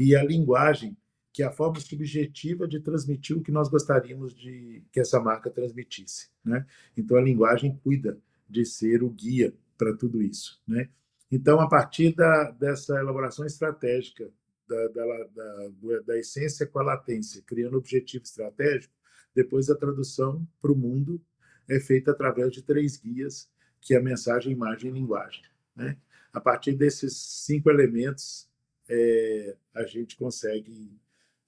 e 0.00 0.16
a 0.16 0.24
linguagem, 0.24 0.96
que 1.30 1.42
é 1.42 1.46
a 1.46 1.52
forma 1.52 1.78
subjetiva 1.78 2.66
de 2.66 2.80
transmitir 2.80 3.36
o 3.36 3.42
que 3.42 3.52
nós 3.52 3.68
gostaríamos 3.68 4.34
de 4.34 4.82
que 4.90 4.98
essa 4.98 5.20
marca 5.20 5.50
transmitisse. 5.50 6.30
Né? 6.42 6.66
Então, 6.96 7.18
a 7.18 7.20
linguagem 7.20 7.78
cuida 7.84 8.18
de 8.48 8.64
ser 8.64 9.02
o 9.02 9.10
guia 9.10 9.54
para 9.76 9.94
tudo 9.94 10.22
isso. 10.22 10.58
Né? 10.66 10.88
Então, 11.30 11.60
a 11.60 11.68
partir 11.68 12.14
da, 12.14 12.50
dessa 12.52 12.98
elaboração 12.98 13.44
estratégica 13.44 14.32
da, 14.66 14.88
da, 14.88 15.28
da, 15.34 15.98
da 16.06 16.18
essência 16.18 16.66
com 16.66 16.78
a 16.78 16.82
latência, 16.82 17.42
criando 17.42 17.76
objetivo 17.76 18.24
estratégico, 18.24 18.94
depois 19.34 19.68
a 19.68 19.76
tradução 19.76 20.48
para 20.62 20.72
o 20.72 20.76
mundo 20.76 21.20
é 21.68 21.78
feita 21.78 22.12
através 22.12 22.54
de 22.54 22.62
três 22.62 22.96
guias, 22.96 23.50
que 23.78 23.92
é 23.92 23.98
a 23.98 24.02
mensagem, 24.02 24.50
imagem 24.50 24.90
e 24.90 24.94
linguagem. 24.94 25.42
Né? 25.76 25.98
A 26.32 26.40
partir 26.40 26.72
desses 26.72 27.18
cinco 27.44 27.68
elementos, 27.68 28.49
é, 28.90 29.56
a 29.72 29.84
gente 29.84 30.16
consegue 30.16 31.00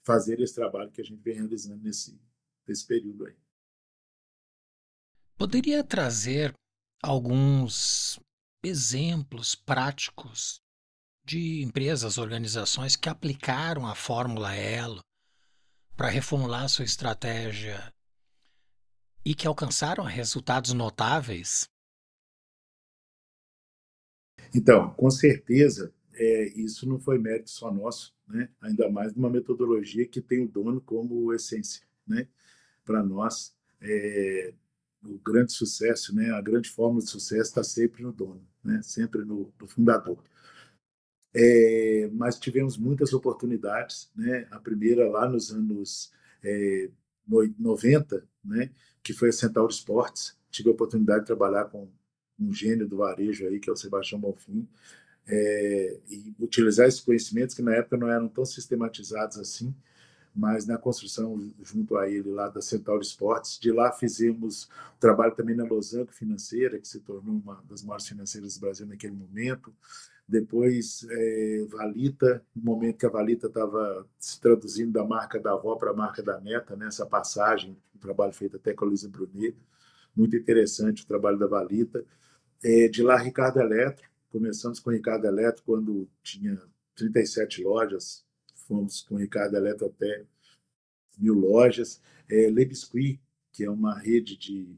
fazer 0.02 0.40
esse 0.40 0.54
trabalho 0.54 0.90
que 0.92 1.00
a 1.00 1.04
gente 1.04 1.20
vem 1.20 1.34
realizando 1.34 1.82
nesse, 1.82 2.20
nesse 2.66 2.86
período 2.86 3.26
aí. 3.26 3.36
Poderia 5.36 5.82
trazer 5.82 6.54
alguns 7.02 8.20
exemplos 8.62 9.56
práticos 9.56 10.62
de 11.24 11.62
empresas, 11.62 12.16
organizações 12.16 12.94
que 12.94 13.08
aplicaram 13.08 13.86
a 13.86 13.94
Fórmula 13.94 14.54
Elo 14.54 15.02
para 15.96 16.08
reformular 16.08 16.68
sua 16.68 16.84
estratégia 16.84 17.92
e 19.24 19.34
que 19.34 19.46
alcançaram 19.46 20.04
resultados 20.04 20.72
notáveis? 20.72 21.68
Então, 24.54 24.92
com 24.94 25.10
certeza, 25.10 25.92
é, 26.22 26.48
isso 26.54 26.88
não 26.88 27.00
foi 27.00 27.18
mérito 27.18 27.50
só 27.50 27.72
nosso, 27.72 28.14
né? 28.28 28.48
ainda 28.60 28.88
mais 28.88 29.12
numa 29.14 29.28
metodologia 29.28 30.06
que 30.06 30.20
tem 30.20 30.44
o 30.44 30.48
dono 30.48 30.80
como 30.80 31.32
essência. 31.32 31.82
Né? 32.06 32.28
Para 32.84 33.02
nós, 33.02 33.54
é, 33.80 34.54
o 35.04 35.18
grande 35.18 35.52
sucesso, 35.52 36.14
né? 36.14 36.30
a 36.30 36.40
grande 36.40 36.70
fórmula 36.70 37.02
de 37.02 37.10
sucesso 37.10 37.50
está 37.50 37.64
sempre 37.64 38.04
no 38.04 38.12
dono, 38.12 38.46
né? 38.62 38.80
sempre 38.82 39.24
no, 39.24 39.52
no 39.60 39.66
fundador. 39.66 40.22
É, 41.34 42.08
mas 42.12 42.38
tivemos 42.38 42.76
muitas 42.76 43.12
oportunidades, 43.12 44.10
né? 44.14 44.46
a 44.50 44.60
primeira 44.60 45.08
lá 45.08 45.28
nos 45.28 45.50
anos 45.50 46.12
é, 46.44 46.88
90, 47.26 48.24
né? 48.44 48.70
que 49.02 49.12
foi 49.12 49.30
a 49.30 49.32
Centauro 49.32 49.72
Esportes. 49.72 50.38
Tive 50.50 50.68
a 50.68 50.72
oportunidade 50.72 51.20
de 51.20 51.26
trabalhar 51.26 51.64
com 51.64 51.90
um 52.38 52.52
gênio 52.52 52.86
do 52.86 52.98
varejo 52.98 53.46
aí, 53.46 53.58
que 53.58 53.68
é 53.68 53.72
o 53.72 53.76
Sebastião 53.76 54.20
Bonfim, 54.20 54.68
é, 55.26 55.98
e 56.08 56.34
utilizar 56.38 56.86
esses 56.86 57.00
conhecimentos 57.00 57.54
que 57.54 57.62
na 57.62 57.74
época 57.74 57.96
não 57.96 58.08
eram 58.08 58.28
tão 58.28 58.44
sistematizados 58.44 59.38
assim, 59.38 59.74
mas 60.34 60.66
na 60.66 60.78
construção 60.78 61.38
junto 61.62 61.96
a 61.96 62.08
ele 62.08 62.30
lá 62.30 62.48
da 62.48 62.60
Centauro 62.60 63.02
Esportes. 63.02 63.58
De 63.58 63.70
lá 63.70 63.92
fizemos 63.92 64.68
trabalho 64.98 65.34
também 65.34 65.54
na 65.54 65.64
Losango 65.64 66.12
Financeira, 66.12 66.78
que 66.78 66.88
se 66.88 67.00
tornou 67.00 67.34
uma 67.34 67.62
das 67.68 67.82
maiores 67.82 68.08
financeiras 68.08 68.54
do 68.54 68.60
Brasil 68.60 68.86
naquele 68.86 69.14
momento. 69.14 69.72
Depois, 70.26 71.06
é, 71.10 71.66
Valita, 71.68 72.42
no 72.54 72.62
momento 72.62 72.96
que 72.96 73.06
a 73.06 73.10
Valita 73.10 73.48
estava 73.48 74.06
se 74.18 74.40
traduzindo 74.40 74.92
da 74.92 75.04
marca 75.04 75.38
da 75.38 75.52
avó 75.52 75.76
para 75.76 75.90
a 75.90 75.94
marca 75.94 76.22
da 76.22 76.40
neta, 76.40 76.74
nessa 76.76 77.04
passagem, 77.04 77.76
um 77.94 77.98
trabalho 77.98 78.32
feito 78.32 78.56
até 78.56 78.72
com 78.72 78.84
a 78.84 78.88
Luísa 78.88 79.08
Brunet, 79.08 79.54
muito 80.16 80.36
interessante 80.36 81.02
o 81.02 81.06
trabalho 81.06 81.38
da 81.38 81.46
Valita. 81.46 82.04
É, 82.64 82.88
de 82.88 83.02
lá, 83.02 83.16
Ricardo 83.16 83.60
Eletro, 83.60 84.11
Começamos 84.32 84.80
com 84.80 84.88
o 84.88 84.92
Ricardo 84.94 85.26
Eletro 85.26 85.62
quando 85.62 86.08
tinha 86.22 86.58
37 86.94 87.62
lojas, 87.62 88.24
fomos 88.66 89.02
com 89.02 89.16
o 89.16 89.18
Ricardo 89.18 89.54
Eletro 89.58 89.84
até 89.84 90.24
mil 91.18 91.34
lojas. 91.34 92.00
É, 92.30 92.48
Le 92.48 92.64
Biscuit, 92.64 93.20
que 93.52 93.62
é 93.62 93.70
uma 93.70 93.98
rede 93.98 94.38
de 94.38 94.74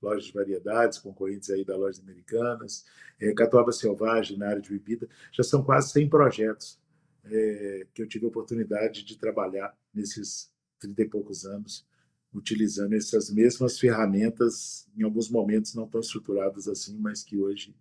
lojas 0.00 0.24
de 0.24 0.32
variedades, 0.32 0.96
concorrentes 0.96 1.50
aí 1.50 1.62
das 1.62 1.76
lojas 1.76 2.00
americanas, 2.00 2.86
é, 3.20 3.34
Catuaba 3.34 3.70
Selvagem 3.70 4.38
na 4.38 4.48
área 4.48 4.62
de 4.62 4.70
bebida, 4.70 5.06
já 5.30 5.42
são 5.42 5.62
quase 5.62 5.92
100 5.92 6.08
projetos 6.08 6.80
é, 7.24 7.86
que 7.92 8.00
eu 8.00 8.08
tive 8.08 8.24
a 8.24 8.28
oportunidade 8.28 9.04
de 9.04 9.18
trabalhar 9.18 9.76
nesses 9.92 10.50
30 10.78 11.02
e 11.02 11.08
poucos 11.10 11.44
anos, 11.44 11.86
utilizando 12.32 12.94
essas 12.94 13.28
mesmas 13.28 13.78
ferramentas, 13.78 14.88
em 14.96 15.02
alguns 15.02 15.28
momentos 15.28 15.74
não 15.74 15.86
tão 15.86 16.00
estruturadas 16.00 16.66
assim, 16.66 16.96
mas 16.96 17.22
que 17.22 17.36
hoje 17.36 17.76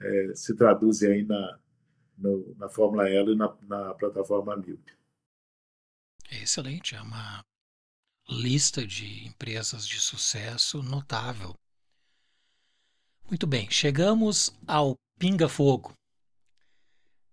é, 0.00 0.34
se 0.34 0.54
traduzem 0.54 1.12
aí 1.12 1.24
na, 1.24 1.58
no, 2.16 2.54
na 2.56 2.68
Fórmula 2.68 3.08
Elo 3.08 3.32
e 3.32 3.36
na, 3.36 3.56
na 3.62 3.94
plataforma 3.94 4.56
Mil. 4.56 4.80
Excelente, 6.30 6.94
é 6.94 7.02
uma 7.02 7.44
lista 8.28 8.86
de 8.86 9.26
empresas 9.26 9.86
de 9.86 10.00
sucesso 10.00 10.82
notável. 10.82 11.54
Muito 13.28 13.46
bem, 13.46 13.70
chegamos 13.70 14.52
ao 14.66 14.96
Pinga 15.18 15.48
Fogo. 15.48 15.92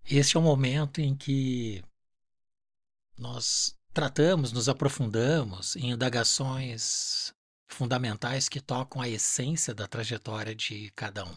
Este 0.04 0.38
é 0.38 0.40
o 0.40 0.44
momento 0.44 1.00
em 1.00 1.16
que 1.16 1.84
nós 3.18 3.76
tratamos, 3.94 4.52
nos 4.52 4.70
aprofundamos 4.70 5.76
em 5.76 5.92
indagações 5.92 7.34
fundamentais 7.68 8.48
que 8.48 8.62
tocam 8.62 9.02
a 9.02 9.10
essência 9.10 9.74
da 9.74 9.88
trajetória 9.88 10.56
de 10.56 10.92
cada 10.92 11.26
um. 11.26 11.36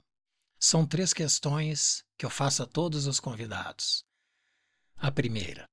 São 0.62 0.86
três 0.86 1.14
questões 1.14 2.04
que 2.18 2.26
eu 2.26 2.30
faço 2.30 2.62
a 2.62 2.66
todos 2.66 3.06
os 3.06 3.18
convidados. 3.18 4.04
A 4.96 5.10
primeira: 5.10 5.66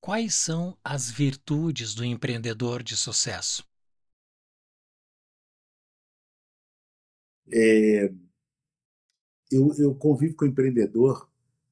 quais 0.00 0.34
são 0.34 0.78
as 0.84 1.10
virtudes 1.10 1.94
do 1.94 2.04
empreendedor 2.04 2.82
de 2.82 2.96
sucesso? 2.96 3.64
É, 7.52 8.10
eu, 9.50 9.72
eu 9.78 9.94
convivo 9.94 10.36
com 10.36 10.46
empreendedor 10.46 11.28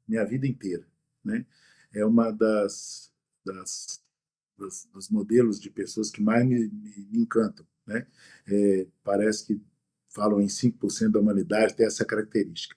minha 0.07 0.25
vida 0.25 0.47
inteira, 0.47 0.87
né? 1.25 1.47
É 1.93 2.05
uma 2.05 2.31
das, 2.31 3.13
das, 3.45 4.03
das 4.59 4.85
dos 4.93 5.09
modelos 5.11 5.61
de 5.61 5.71
pessoas 5.71 6.11
que 6.11 6.23
mais 6.23 6.47
me, 6.47 6.69
me, 6.69 7.09
me 7.11 7.19
encantam, 7.21 7.67
né? 7.87 8.07
É, 8.47 8.87
parece 9.05 9.47
que 9.47 9.61
falam 10.19 10.41
em 10.41 10.47
5% 10.47 11.13
da 11.13 11.21
humanidade 11.21 11.77
tem 11.77 11.87
essa 11.87 12.05
característica. 12.05 12.77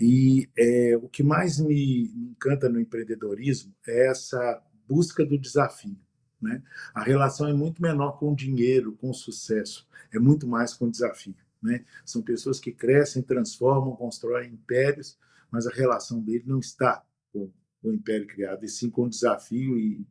E 0.00 0.48
é, 0.56 0.96
o 0.96 1.08
que 1.08 1.24
mais 1.24 1.58
me, 1.58 2.04
encanta 2.14 2.68
no 2.68 2.78
empreendedorismo 2.78 3.74
é 3.84 4.06
essa 4.06 4.62
busca 4.86 5.26
do 5.26 5.36
desafio. 5.36 5.98
Né? 6.40 6.62
A 6.94 7.02
relação 7.02 7.48
é 7.48 7.52
muito 7.52 7.82
menor 7.82 8.12
com 8.12 8.30
o 8.30 8.36
dinheiro, 8.36 8.92
com 8.92 9.10
o 9.10 9.14
sucesso, 9.14 9.88
é 10.14 10.20
muito 10.20 10.46
mais 10.46 10.72
com 10.72 10.86
o 10.86 10.90
desafio. 10.90 11.34
Né? 11.60 11.84
São 12.04 12.22
pessoas 12.22 12.60
que 12.60 12.70
crescem, 12.70 13.22
transformam, 13.22 13.96
constroem 13.96 14.52
impérios, 14.52 15.18
mas 15.50 15.66
a 15.66 15.72
relação 15.72 16.20
dele 16.20 16.44
não 16.46 16.60
está 16.60 17.04
com 17.32 17.50
o 17.82 17.92
império 17.92 18.28
criado, 18.28 18.64
e 18.64 18.68
sim 18.68 18.88
com 18.88 19.02
o 19.02 19.10
desafio, 19.10 19.76
e, 19.76 20.06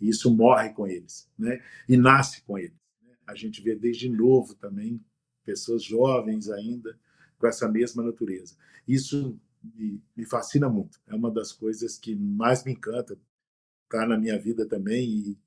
e 0.00 0.08
isso 0.08 0.34
morre 0.34 0.70
com 0.70 0.84
eles, 0.84 1.30
né? 1.38 1.62
e 1.88 1.96
nasce 1.96 2.42
com 2.42 2.58
eles. 2.58 2.76
Né? 3.06 3.14
A 3.24 3.36
gente 3.36 3.62
vê 3.62 3.76
desde 3.76 4.08
novo 4.08 4.56
também 4.56 5.00
pessoas 5.48 5.82
jovens 5.82 6.50
ainda 6.50 6.98
com 7.38 7.46
essa 7.46 7.66
mesma 7.66 8.02
natureza. 8.02 8.54
Isso 8.86 9.40
me, 9.62 10.02
me 10.14 10.26
fascina 10.26 10.68
muito, 10.68 11.00
é 11.06 11.14
uma 11.14 11.30
das 11.30 11.52
coisas 11.52 11.96
que 11.96 12.14
mais 12.14 12.64
me 12.64 12.72
encanta, 12.72 13.18
está 13.84 14.06
na 14.06 14.18
minha 14.18 14.38
vida 14.38 14.68
também, 14.68 15.08
e, 15.08 15.38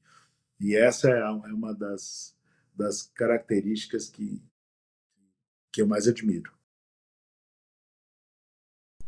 e 0.60 0.76
essa 0.76 1.08
é, 1.08 1.20
é 1.20 1.54
uma 1.54 1.72
das, 1.72 2.36
das 2.74 3.04
características 3.04 4.10
que, 4.10 4.44
que 5.72 5.84
eu 5.84 5.88
mais 5.88 6.08
admiro. 6.08 6.52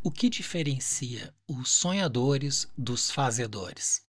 O 0.03 0.11
que 0.11 0.29
diferencia 0.29 1.33
os 1.47 1.71
sonhadores 1.71 2.71
dos 2.77 3.09
fazedores? 3.09 4.05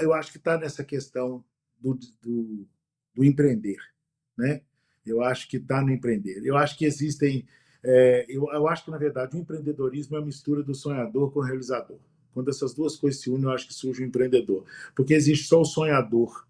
Eu 0.00 0.12
acho 0.14 0.32
que 0.32 0.38
está 0.38 0.58
nessa 0.58 0.82
questão 0.82 1.44
do, 1.78 1.94
do, 2.22 2.66
do, 3.20 3.24
empreender, 3.24 3.78
né? 4.36 4.62
Eu 5.04 5.22
acho 5.22 5.48
que 5.48 5.56
está 5.56 5.80
no 5.82 5.90
empreender. 5.90 6.42
Eu 6.44 6.56
acho 6.56 6.76
que 6.76 6.84
existem. 6.84 7.46
É, 7.82 8.26
eu, 8.28 8.50
eu, 8.52 8.68
acho 8.68 8.84
que, 8.84 8.90
na 8.90 8.98
verdade, 8.98 9.36
o 9.36 9.40
empreendedorismo 9.40 10.16
é 10.16 10.20
a 10.20 10.24
mistura 10.24 10.62
do 10.62 10.74
sonhador 10.74 11.32
com 11.32 11.40
o 11.40 11.42
realizador. 11.42 11.98
Quando 12.32 12.50
essas 12.50 12.74
duas 12.74 12.96
coisas 12.96 13.20
se 13.20 13.30
unem, 13.30 13.44
eu 13.44 13.50
acho 13.50 13.66
que 13.66 13.74
surge 13.74 14.02
o 14.02 14.06
empreendedor. 14.06 14.64
Porque 14.94 15.14
existe 15.14 15.48
só 15.48 15.60
o 15.60 15.64
sonhador 15.64 16.46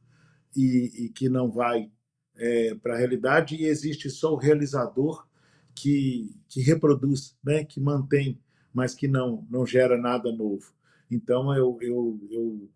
e, 0.55 1.05
e 1.05 1.09
que 1.09 1.29
não 1.29 1.51
vai 1.51 1.91
é, 2.37 2.75
para 2.75 2.95
a 2.95 2.99
realidade 2.99 3.55
e 3.55 3.67
existe 3.67 4.11
só 4.11 4.33
o 4.33 4.37
realizador 4.37 5.27
que, 5.75 6.35
que 6.49 6.61
reproduz, 6.61 7.37
né, 7.45 7.65
que 7.65 7.81
mantém, 7.81 8.39
mas 8.73 8.95
que 8.95 9.07
não, 9.07 9.47
não 9.49 9.65
gera 9.65 9.97
nada 9.97 10.33
novo. 10.33 10.73
Então, 11.11 11.55
eu, 11.55 11.79
eu, 11.81 12.21
eu, 12.31 12.69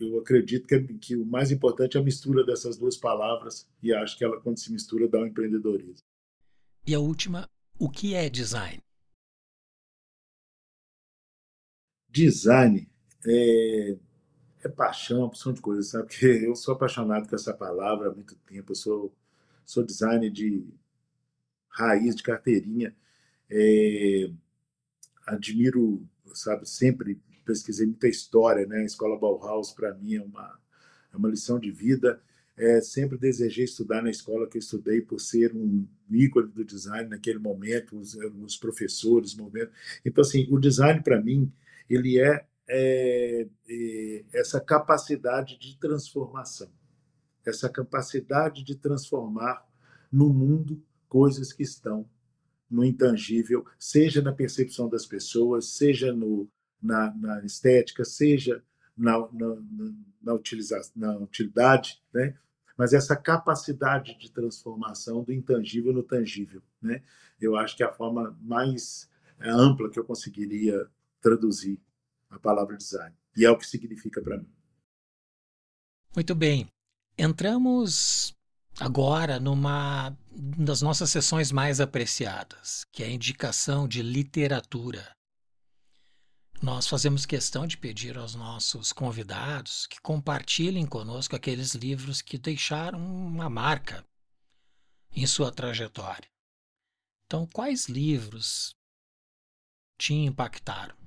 eu 0.00 0.18
acredito 0.18 0.66
que, 0.66 0.80
que 0.98 1.16
o 1.16 1.26
mais 1.26 1.50
importante 1.50 1.96
é 1.96 2.00
a 2.00 2.04
mistura 2.04 2.44
dessas 2.44 2.76
duas 2.76 2.96
palavras 2.96 3.68
e 3.82 3.92
acho 3.92 4.16
que 4.16 4.24
ela, 4.24 4.40
quando 4.40 4.58
se 4.58 4.72
mistura, 4.72 5.08
dá 5.08 5.18
um 5.18 5.26
empreendedorismo. 5.26 6.06
E 6.86 6.94
a 6.94 7.00
última, 7.00 7.48
o 7.78 7.90
que 7.90 8.14
é 8.14 8.28
design? 8.28 8.82
Design 12.08 12.88
é, 13.26 13.98
é 14.62 14.68
paixão, 14.68 15.22
opção 15.22 15.52
de 15.52 15.60
coisas, 15.60 15.88
sabe? 15.88 16.06
Porque 16.08 16.26
eu 16.26 16.54
sou 16.54 16.74
apaixonado 16.74 17.28
com 17.28 17.34
essa 17.34 17.52
palavra 17.52 18.08
há 18.08 18.14
muito 18.14 18.34
tempo. 18.36 18.72
Eu 18.72 18.76
sou, 18.76 19.14
sou 19.64 19.84
designer 19.84 20.30
de 20.30 20.64
raiz, 21.68 22.16
de 22.16 22.22
carteirinha. 22.22 22.96
É, 23.50 24.30
admiro, 25.26 26.06
sabe, 26.34 26.68
sempre 26.68 27.20
pesquisei 27.48 27.86
muita 27.86 28.08
história, 28.08 28.66
né? 28.66 28.80
A 28.80 28.84
escola 28.84 29.18
Bauhaus, 29.18 29.72
para 29.72 29.94
mim, 29.94 30.16
é 30.16 30.22
uma, 30.22 30.58
é 31.12 31.16
uma 31.16 31.28
lição 31.30 31.58
de 31.58 31.70
vida. 31.70 32.20
É, 32.56 32.80
sempre 32.80 33.16
desejei 33.16 33.64
estudar 33.64 34.02
na 34.02 34.10
escola 34.10 34.48
que 34.48 34.58
eu 34.58 34.60
estudei 34.60 35.00
por 35.00 35.20
ser 35.20 35.54
um 35.54 35.86
ícone 36.10 36.48
do 36.48 36.64
design 36.64 37.08
naquele 37.08 37.38
momento, 37.38 37.96
os, 37.96 38.14
os 38.14 38.56
professores, 38.56 39.34
momento. 39.34 39.70
Então, 40.04 40.22
assim, 40.22 40.46
o 40.50 40.58
design, 40.58 41.02
para 41.02 41.22
mim, 41.22 41.50
ele 41.88 42.18
é 42.18 42.44
é, 42.70 43.48
é, 43.66 44.24
essa 44.34 44.60
capacidade 44.60 45.58
de 45.58 45.78
transformação, 45.78 46.70
essa 47.46 47.66
capacidade 47.68 48.62
de 48.62 48.76
transformar 48.76 49.66
no 50.12 50.28
mundo 50.28 50.82
coisas 51.08 51.50
que 51.50 51.62
estão 51.62 52.06
no 52.70 52.84
intangível, 52.84 53.64
seja 53.78 54.20
na 54.20 54.32
percepção 54.32 54.86
das 54.86 55.06
pessoas, 55.06 55.70
seja 55.70 56.12
no, 56.12 56.46
na, 56.80 57.12
na 57.14 57.44
estética, 57.44 58.04
seja 58.04 58.62
na, 58.96 59.18
na, 59.32 59.56
na, 60.22 60.34
utilização, 60.34 60.92
na 60.96 61.16
utilidade, 61.16 62.02
né? 62.12 62.36
mas 62.76 62.92
essa 62.92 63.16
capacidade 63.16 64.16
de 64.18 64.30
transformação 64.30 65.22
do 65.22 65.32
intangível 65.32 65.92
no 65.92 66.02
tangível. 66.02 66.62
Né? 66.80 67.02
Eu 67.40 67.56
acho 67.56 67.76
que 67.76 67.82
é 67.82 67.86
a 67.86 67.92
forma 67.92 68.36
mais 68.40 69.08
é, 69.40 69.50
ampla 69.50 69.90
que 69.90 69.98
eu 69.98 70.04
conseguiria 70.04 70.88
traduzir 71.20 71.80
a 72.30 72.38
palavra 72.38 72.76
design. 72.76 73.14
E 73.36 73.44
é 73.44 73.50
o 73.50 73.58
que 73.58 73.66
significa 73.66 74.20
para 74.20 74.38
mim. 74.38 74.48
Muito 76.14 76.34
bem. 76.34 76.68
Entramos 77.16 78.34
agora 78.80 79.40
numa 79.40 80.16
das 80.30 80.82
nossas 80.82 81.10
sessões 81.10 81.50
mais 81.50 81.80
apreciadas, 81.80 82.84
que 82.92 83.02
é 83.02 83.06
a 83.06 83.10
indicação 83.10 83.88
de 83.88 84.02
literatura. 84.02 85.17
Nós 86.62 86.86
fazemos 86.88 87.24
questão 87.24 87.66
de 87.66 87.76
pedir 87.78 88.18
aos 88.18 88.34
nossos 88.34 88.92
convidados 88.92 89.86
que 89.86 90.00
compartilhem 90.00 90.86
conosco 90.86 91.36
aqueles 91.36 91.74
livros 91.74 92.20
que 92.20 92.36
deixaram 92.36 92.98
uma 92.98 93.48
marca 93.48 94.04
em 95.10 95.26
sua 95.26 95.52
trajetória. 95.52 96.28
Então, 97.26 97.46
quais 97.46 97.88
livros 97.88 98.74
te 99.96 100.14
impactaram? 100.14 100.98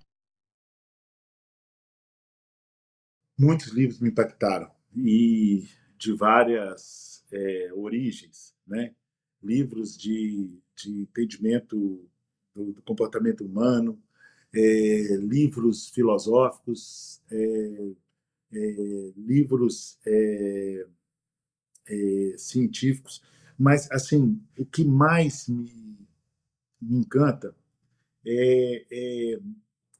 muitos 3.42 3.70
livros 3.70 4.00
me 4.00 4.10
impactaram 4.10 4.70
e 4.96 5.68
de 5.98 6.14
várias 6.14 7.26
é, 7.32 7.72
origens, 7.74 8.56
né? 8.68 8.94
Livros 9.42 9.98
de, 9.98 10.62
de 10.76 11.02
entendimento 11.02 12.08
do, 12.54 12.74
do 12.74 12.82
comportamento 12.84 13.44
humano, 13.44 14.00
é, 14.54 15.18
livros 15.18 15.90
filosóficos, 15.90 17.22
é, 17.32 17.92
é 18.54 19.14
livros 19.16 19.98
é, 20.06 20.86
é, 21.88 22.36
científicos, 22.38 23.22
mas 23.58 23.90
assim 23.92 24.42
o 24.58 24.66
que 24.66 24.84
mais 24.84 25.48
me, 25.48 26.08
me 26.82 26.98
encanta 26.98 27.56
é, 28.26 29.40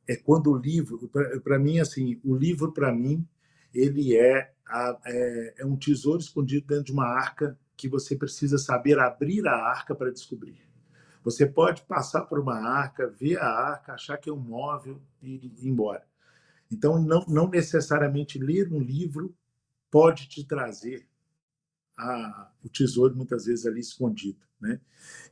é 0.08 0.16
quando 0.18 0.52
o 0.52 0.58
livro, 0.58 1.10
para 1.44 1.58
mim, 1.58 1.80
assim, 1.80 2.20
o 2.24 2.36
livro, 2.36 2.72
para 2.72 2.94
mim, 2.94 3.26
ele 3.74 4.16
é, 4.16 4.54
a, 4.68 5.00
é, 5.06 5.56
é 5.60 5.66
um 5.66 5.78
tesouro 5.78 6.20
escondido 6.20 6.68
dentro 6.68 6.86
de 6.86 6.92
uma 6.92 7.06
arca 7.06 7.58
que 7.78 7.88
você 7.88 8.16
precisa 8.16 8.58
saber 8.58 9.00
abrir 9.00 9.48
a 9.48 9.56
arca 9.56 9.96
para 9.96 10.12
descobrir. 10.12 10.60
Você 11.24 11.46
pode 11.46 11.84
passar 11.84 12.22
por 12.22 12.40
uma 12.40 12.56
arca, 12.56 13.08
ver 13.08 13.38
a 13.38 13.48
arca, 13.48 13.94
achar 13.94 14.18
que 14.18 14.30
é 14.30 14.34
um 14.34 14.40
móvel 14.40 15.02
e 15.22 15.36
ir 15.36 15.68
embora. 15.68 16.04
Então, 16.72 17.02
não, 17.02 17.26
não 17.28 17.50
necessariamente 17.50 18.40
ler 18.40 18.72
um 18.72 18.80
livro 18.80 19.36
pode 19.90 20.28
te 20.28 20.44
trazer 20.44 21.06
a, 21.98 22.52
o 22.64 22.70
tesouro, 22.70 23.16
muitas 23.16 23.46
vezes, 23.46 23.66
ali 23.66 23.82
escondido. 23.82 24.40
Né? 24.60 24.80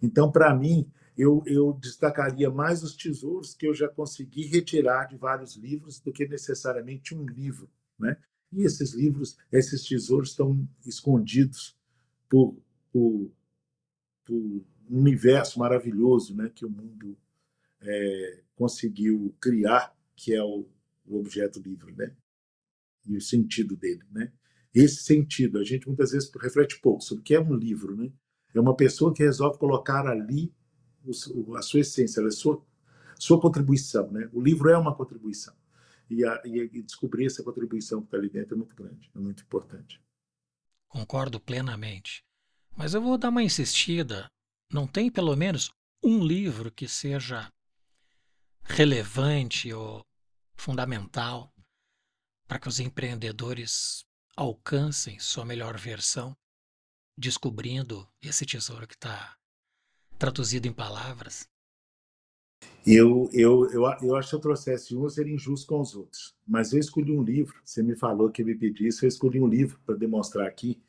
Então, 0.02 0.32
para 0.32 0.54
mim, 0.54 0.91
eu, 1.17 1.41
eu 1.45 1.73
destacaria 1.73 2.49
mais 2.49 2.84
os 2.84 2.95
tesouros 2.95 3.54
que 3.54 3.67
eu 3.67 3.73
já 3.73 3.88
consegui 3.88 4.45
retirar 4.45 5.06
de 5.06 5.17
vários 5.17 5.56
livros 5.56 5.99
do 5.99 6.12
que 6.12 6.28
necessariamente 6.28 7.15
um 7.15 7.25
livro. 7.25 7.69
Né? 7.97 8.17
E 8.52 8.63
esses 8.63 8.93
livros, 8.93 9.38
esses 9.52 9.84
tesouros 9.84 10.30
estão 10.30 10.67
escondidos 10.86 11.78
por, 12.30 12.56
por, 12.91 13.32
por 14.25 14.63
universo 14.89 15.60
maravilhoso 15.60 16.36
né, 16.36 16.49
que 16.54 16.65
o 16.65 16.69
mundo 16.69 17.17
é, 17.82 18.41
conseguiu 18.56 19.36
criar, 19.39 19.95
que 20.15 20.34
é 20.34 20.43
o, 20.43 20.65
o 21.06 21.19
objeto 21.19 21.62
livre, 21.62 21.93
né? 21.93 22.15
e 23.06 23.15
o 23.15 23.21
sentido 23.21 23.75
dele. 23.75 24.04
Né? 24.12 24.32
esse 24.73 25.04
sentido. 25.04 25.60
A 25.60 25.63
gente 25.63 25.88
muitas 25.88 26.12
vezes 26.12 26.32
reflete 26.39 26.80
pouco 26.80 27.04
sobre 27.04 27.21
o 27.21 27.23
que 27.23 27.36
é 27.36 27.39
um 27.39 27.54
livro, 27.54 27.95
né? 27.95 28.12
É 28.54 28.60
uma 28.60 28.75
pessoa 28.75 29.13
que 29.13 29.23
resolve 29.23 29.60
colocar 29.60 30.08
ali 30.08 30.54
a 31.56 31.62
sua 31.62 31.80
essência, 31.80 32.25
a 32.25 32.32
sua, 32.32 32.63
sua 33.17 33.39
contribuição, 33.39 34.12
né? 34.12 34.30
O 34.34 34.41
livro 34.41 34.69
é 34.69 34.78
uma 34.78 34.95
contribuição. 34.95 35.54
E, 36.10 36.25
a, 36.25 36.41
e 36.43 36.82
descobrir 36.82 37.28
essa 37.28 37.43
contribuição 37.43 38.02
que 38.02 38.08
está 38.08 38.17
ali 38.17 38.30
dentro 38.30 38.56
é 38.56 38.58
muito 38.58 38.75
grande, 38.75 39.12
é 39.15 39.19
muito 39.19 39.43
importante. 39.43 40.02
Concordo 40.88 41.39
plenamente. 41.39 42.23
Mas 42.75 42.95
eu 42.95 43.02
vou 43.02 43.17
dar 43.17 43.30
uma 43.30 43.43
insistida. 43.43 44.28
Não 44.71 44.86
tem 44.86 45.12
pelo 45.12 45.36
menos 45.36 45.71
um 46.03 46.23
livro 46.23 46.71
que 46.71 46.88
seja 46.88 47.51
relevante 48.62 49.73
ou 49.73 50.05
fundamental 50.55 51.51
para 52.47 52.60
que 52.60 52.67
os 52.67 52.79
empreendedores 52.79 54.05
alcancem 54.36 55.17
sua 55.19 55.43
melhor 55.43 55.75
versão, 55.75 56.38
descobrindo 57.17 58.08
esse 58.21 58.45
tesouro 58.45 58.88
que 58.88 58.93
está 58.93 59.36
traduzido 60.19 60.67
em 60.67 60.73
palavras? 60.73 61.49
Eu, 62.86 63.27
eu, 63.34 63.69
eu, 63.71 63.84
eu 64.01 64.15
acho 64.15 64.27
que 64.27 64.29
se 64.29 64.36
eu 64.36 64.39
trouxesse 64.39 64.95
um, 64.95 65.03
eu 65.03 65.10
seria 65.10 65.34
injusto 65.34 65.67
com 65.67 65.82
os 65.82 65.95
outros. 65.95 66.36
Mas 66.47 66.71
eu 66.73 66.79
escolhi 66.79 67.12
um 67.12 67.23
livro, 67.23 67.60
você 67.63 67.82
me 67.82 67.95
falou 67.95 68.29
que 68.29 68.43
me 68.43 68.55
pedisse, 68.55 69.03
eu 69.03 69.08
escolhi 69.08 69.41
um 69.41 69.47
livro 69.47 69.79
para 69.86 69.95
demonstrar 69.95 70.47
aqui, 70.47 70.79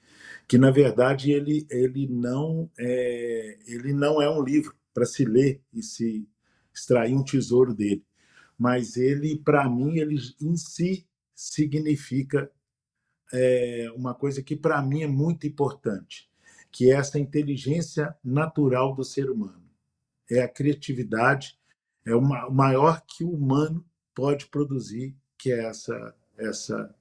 que 0.50 0.58
na 0.58 0.72
verdade 0.72 1.30
ele, 1.30 1.64
ele, 1.70 2.08
não, 2.08 2.68
é, 2.76 3.56
ele 3.68 3.92
não 3.92 4.20
é 4.20 4.28
um 4.28 4.42
livro 4.42 4.74
para 4.92 5.06
se 5.06 5.24
ler 5.24 5.62
e 5.72 5.80
se 5.80 6.28
extrair 6.74 7.14
um 7.14 7.22
tesouro 7.22 7.72
dele. 7.72 8.04
Mas 8.58 8.96
ele, 8.96 9.38
para 9.38 9.70
mim, 9.70 9.98
ele 9.98 10.16
em 10.40 10.56
si 10.56 11.06
significa 11.36 12.50
é, 13.32 13.92
uma 13.94 14.12
coisa 14.12 14.42
que 14.42 14.56
para 14.56 14.82
mim 14.82 15.04
é 15.04 15.06
muito 15.06 15.46
importante, 15.46 16.28
que 16.68 16.90
é 16.90 16.96
essa 16.96 17.20
inteligência 17.20 18.12
natural 18.24 18.92
do 18.92 19.04
ser 19.04 19.30
humano. 19.30 19.70
É 20.28 20.42
a 20.42 20.48
criatividade, 20.48 21.56
é 22.04 22.12
o 22.12 22.20
maior 22.20 23.00
que 23.06 23.22
o 23.22 23.30
humano 23.30 23.86
pode 24.12 24.46
produzir, 24.46 25.16
que 25.38 25.52
é 25.52 25.66
essa 25.66 26.12
essa 26.36 26.92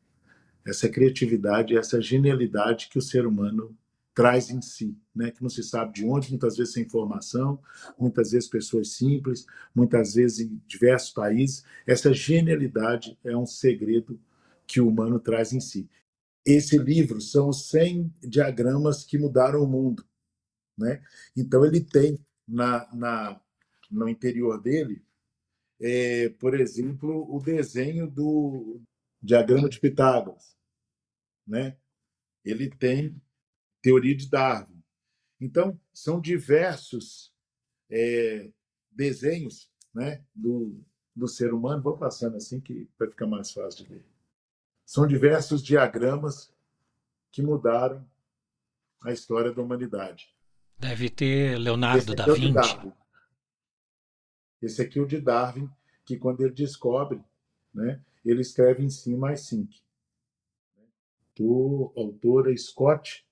essa 0.70 0.90
criatividade, 0.90 1.78
essa 1.78 2.02
genialidade 2.02 2.90
que 2.90 2.98
o 2.98 3.02
ser 3.02 3.26
humano 3.26 3.76
traz 4.14 4.50
em 4.50 4.62
si, 4.62 4.98
né? 5.16 5.32
que 5.32 5.42
não 5.42 5.50
se 5.50 5.64
sabe 5.64 5.94
de 5.94 6.06
onde, 6.06 6.30
muitas 6.30 6.58
vezes 6.58 6.74
sem 6.74 6.84
informação, 6.84 7.58
muitas 7.98 8.32
vezes 8.32 8.50
pessoas 8.50 8.90
simples, 8.90 9.46
muitas 9.74 10.14
vezes 10.14 10.40
em 10.40 10.62
diversos 10.68 11.12
países. 11.12 11.64
Essa 11.88 12.14
genialidade 12.14 13.18
é 13.24 13.36
um 13.36 13.46
segredo 13.46 14.20
que 14.68 14.82
o 14.82 14.90
humano 14.90 15.20
traz 15.20 15.54
em 15.54 15.60
si. 15.60 15.90
Esse 16.46 16.78
livro 16.78 17.22
são 17.22 17.50
os 17.50 17.70
100 17.70 18.14
diagramas 18.22 19.04
que 19.04 19.18
mudaram 19.18 19.64
o 19.64 19.68
mundo. 19.68 20.04
Né? 20.78 21.02
Então, 21.36 21.66
ele 21.66 21.82
tem 21.82 22.20
na, 22.48 22.94
na, 22.94 23.42
no 23.90 24.10
interior 24.10 24.62
dele, 24.62 25.02
é, 25.80 26.30
por 26.30 26.60
exemplo, 26.60 27.26
o 27.34 27.40
desenho 27.40 28.10
do 28.10 28.82
diagrama 29.22 29.70
de 29.70 29.80
Pitágoras. 29.80 30.59
Né? 31.50 31.76
Ele 32.46 32.70
tem 32.70 33.20
teoria 33.82 34.16
de 34.16 34.30
Darwin. 34.30 34.84
Então, 35.42 35.80
são 35.92 36.22
diversos 36.22 37.34
é, 37.90 38.52
desenhos 38.92 39.70
né, 39.94 40.24
do, 40.36 40.80
do 41.16 41.28
ser 41.28 41.54
humano. 41.54 41.82
Vou 41.82 41.98
passando 41.98 42.38
assim 42.38 42.62
que 42.62 42.88
vai 43.00 43.10
ficar 43.10 43.26
mais 43.26 43.52
fácil 43.52 43.86
de 43.86 43.94
ler. 43.94 44.06
São 44.86 45.08
diversos 45.08 45.64
diagramas 45.64 46.54
que 47.32 47.42
mudaram 47.42 48.08
a 49.04 49.12
história 49.12 49.52
da 49.52 49.62
humanidade. 49.62 50.36
Deve 50.78 51.10
ter 51.10 51.58
Leonardo 51.58 52.16
da 52.16 52.26
é 52.26 52.34
Vinci. 52.34 52.94
Esse 54.62 54.82
aqui 54.82 55.00
é 55.00 55.02
o 55.02 55.08
de 55.08 55.20
Darwin, 55.20 55.70
que 56.06 56.18
quando 56.18 56.42
ele 56.42 56.54
descobre, 56.54 57.24
né, 57.74 58.04
ele 58.26 58.42
escreve 58.42 58.84
em 58.84 58.90
cima 58.90 59.28
mais 59.28 59.42
cinco. 59.42 59.74
Do 61.40 61.94
autora 61.96 62.54
Scott 62.58 63.26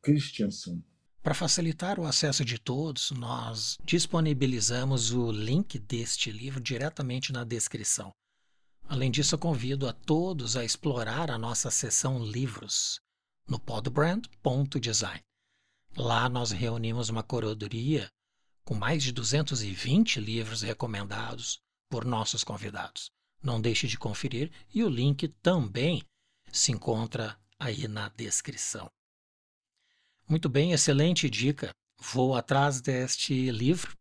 Christiansen. 0.00 0.82
Para 1.22 1.34
facilitar 1.34 2.00
o 2.00 2.06
acesso 2.06 2.42
de 2.42 2.58
todos, 2.58 3.10
nós 3.10 3.76
disponibilizamos 3.84 5.12
o 5.12 5.30
link 5.30 5.78
deste 5.78 6.32
livro 6.32 6.58
diretamente 6.58 7.34
na 7.34 7.44
descrição. 7.44 8.14
Além 8.84 9.10
disso, 9.10 9.34
eu 9.34 9.38
convido 9.38 9.86
a 9.86 9.92
todos 9.92 10.56
a 10.56 10.64
explorar 10.64 11.30
a 11.30 11.36
nossa 11.36 11.70
seção 11.70 12.24
livros 12.24 12.98
no 13.46 13.60
podbrand.design. 13.60 15.20
Lá 15.94 16.30
nós 16.30 16.52
reunimos 16.52 17.10
uma 17.10 17.22
curadoria 17.22 18.10
com 18.64 18.74
mais 18.74 19.02
de 19.02 19.12
220 19.12 20.18
livros 20.18 20.62
recomendados 20.62 21.60
por 21.90 22.06
nossos 22.06 22.42
convidados. 22.42 23.10
Não 23.42 23.60
deixe 23.60 23.86
de 23.86 23.98
conferir 23.98 24.50
e 24.74 24.82
o 24.82 24.88
link 24.88 25.28
também 25.42 26.02
se 26.50 26.72
encontra 26.72 27.38
aí 27.60 27.86
na 27.86 28.08
descrição. 28.08 28.90
Muito 30.26 30.48
bem, 30.48 30.72
excelente 30.72 31.28
dica. 31.28 31.70
Vou 32.00 32.34
atrás 32.34 32.80
deste 32.80 33.50
livro. 33.50 33.94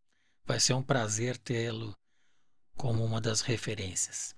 Vai 0.45 0.59
ser 0.59 0.73
um 0.73 0.81
prazer 0.81 1.37
tê-lo 1.37 1.93
como 2.77 3.03
uma 3.03 3.19
das 3.19 3.41
referências. 3.41 4.33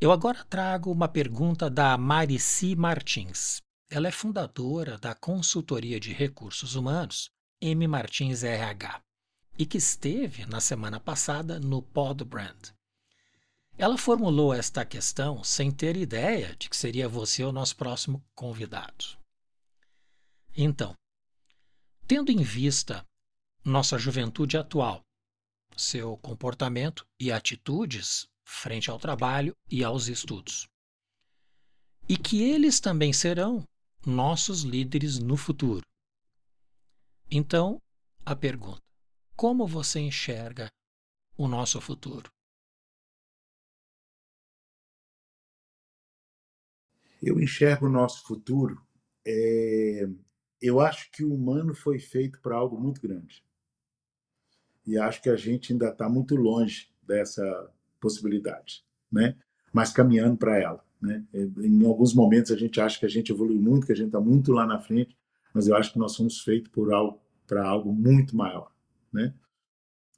Eu 0.00 0.10
agora 0.10 0.42
trago 0.46 0.90
uma 0.90 1.06
pergunta 1.06 1.68
da 1.68 1.98
Marici 1.98 2.74
Martins. 2.74 3.60
Ela 3.90 4.08
é 4.08 4.10
fundadora 4.10 4.96
da 4.96 5.14
consultoria 5.14 6.00
de 6.00 6.12
recursos 6.12 6.74
humanos 6.74 7.28
M 7.60 7.86
Martins 7.86 8.42
RH 8.42 9.02
e 9.58 9.66
que 9.66 9.76
esteve 9.76 10.46
na 10.46 10.58
semana 10.58 10.98
passada 10.98 11.60
no 11.60 11.82
Podbrand. 11.82 12.72
Ela 13.80 13.96
formulou 13.96 14.52
esta 14.52 14.84
questão 14.84 15.42
sem 15.42 15.70
ter 15.70 15.96
ideia 15.96 16.54
de 16.54 16.68
que 16.68 16.76
seria 16.76 17.08
você 17.08 17.42
o 17.42 17.50
nosso 17.50 17.74
próximo 17.74 18.22
convidado. 18.34 19.18
Então, 20.54 20.94
tendo 22.06 22.30
em 22.30 22.42
vista 22.42 23.02
nossa 23.64 23.96
juventude 23.96 24.58
atual, 24.58 25.00
seu 25.78 26.18
comportamento 26.18 27.06
e 27.18 27.32
atitudes 27.32 28.28
frente 28.44 28.90
ao 28.90 28.98
trabalho 28.98 29.56
e 29.70 29.82
aos 29.82 30.08
estudos. 30.08 30.68
E 32.06 32.18
que 32.18 32.42
eles 32.42 32.80
também 32.80 33.14
serão 33.14 33.64
nossos 34.04 34.60
líderes 34.60 35.18
no 35.18 35.38
futuro. 35.38 35.86
Então, 37.30 37.80
a 38.26 38.36
pergunta: 38.36 38.82
como 39.34 39.66
você 39.66 40.00
enxerga 40.00 40.68
o 41.34 41.48
nosso 41.48 41.80
futuro? 41.80 42.30
Eu 47.22 47.40
enxergo 47.40 47.86
o 47.86 47.90
nosso 47.90 48.26
futuro. 48.26 48.80
É... 49.26 50.08
Eu 50.60 50.80
acho 50.80 51.10
que 51.10 51.24
o 51.24 51.34
humano 51.34 51.74
foi 51.74 51.98
feito 51.98 52.40
para 52.40 52.56
algo 52.56 52.78
muito 52.78 53.00
grande. 53.00 53.42
E 54.86 54.98
acho 54.98 55.22
que 55.22 55.30
a 55.30 55.36
gente 55.36 55.72
ainda 55.72 55.88
está 55.88 56.08
muito 56.08 56.34
longe 56.36 56.88
dessa 57.02 57.70
possibilidade, 58.00 58.84
né? 59.10 59.36
Mas 59.72 59.92
caminhando 59.92 60.36
para 60.36 60.58
ela, 60.58 60.84
né? 61.00 61.24
Em 61.32 61.84
alguns 61.86 62.14
momentos 62.14 62.50
a 62.50 62.56
gente 62.56 62.80
acha 62.80 62.98
que 62.98 63.06
a 63.06 63.08
gente 63.08 63.30
evoluiu 63.30 63.60
muito, 63.60 63.86
que 63.86 63.92
a 63.92 63.96
gente 63.96 64.06
está 64.06 64.20
muito 64.20 64.52
lá 64.52 64.66
na 64.66 64.80
frente, 64.80 65.16
mas 65.54 65.68
eu 65.68 65.76
acho 65.76 65.92
que 65.92 65.98
nós 65.98 66.12
somos 66.12 66.40
feitos 66.40 66.70
por 66.70 66.92
algo 66.92 67.20
para 67.46 67.66
algo 67.66 67.92
muito 67.92 68.36
maior, 68.36 68.72
né? 69.12 69.34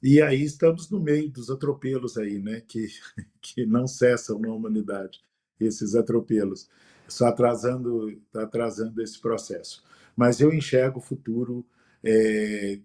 E 0.01 0.21
aí 0.21 0.43
estamos 0.43 0.89
no 0.89 0.99
meio 0.99 1.31
dos 1.31 1.49
atropelos 1.49 2.17
aí, 2.17 2.37
né? 2.39 2.61
Que 2.61 2.87
que 3.41 3.65
não 3.65 3.87
cessam 3.87 4.39
na 4.39 4.53
humanidade 4.53 5.23
esses 5.59 5.95
atropelos, 5.95 6.69
só 7.07 7.27
atrasando 7.27 8.19
tá 8.31 8.43
atrasando 8.43 9.01
esse 9.01 9.19
processo. 9.19 9.83
Mas 10.15 10.39
eu 10.39 10.53
enxergo 10.53 10.99
o 10.99 11.01
futuro. 11.01 11.65
É, 12.03 12.79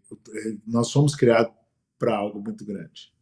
nós 0.67 0.89
somos 0.89 1.15
criados 1.15 1.53
para 1.99 2.17
algo 2.17 2.41
muito 2.41 2.65
grande. 2.65 3.13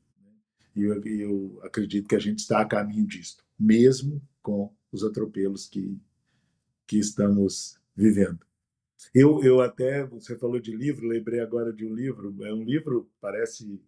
E 0.75 0.83
eu, 0.83 1.03
eu 1.05 1.61
acredito 1.63 2.09
que 2.09 2.15
a 2.15 2.21
gente 2.21 2.41
está 2.41 2.61
a 2.61 2.67
caminho 2.67 3.07
disso, 3.07 3.39
mesmo 3.59 4.21
com 4.43 4.71
os 4.93 5.03
atropelos 5.03 5.67
que, 5.67 5.99
que 6.87 6.99
estamos 6.99 7.79
vivendo. 7.97 8.41
Eu, 9.15 9.43
eu 9.43 9.61
até, 9.61 10.05
você 10.05 10.37
falou 10.37 10.61
de 10.61 10.77
livro, 10.77 11.09
lembrei 11.09 11.41
agora 11.41 11.73
de 11.73 11.87
um 11.87 11.95
livro, 11.95 12.37
é 12.45 12.53
um 12.53 12.63
livro, 12.63 13.09
parece 13.21 13.81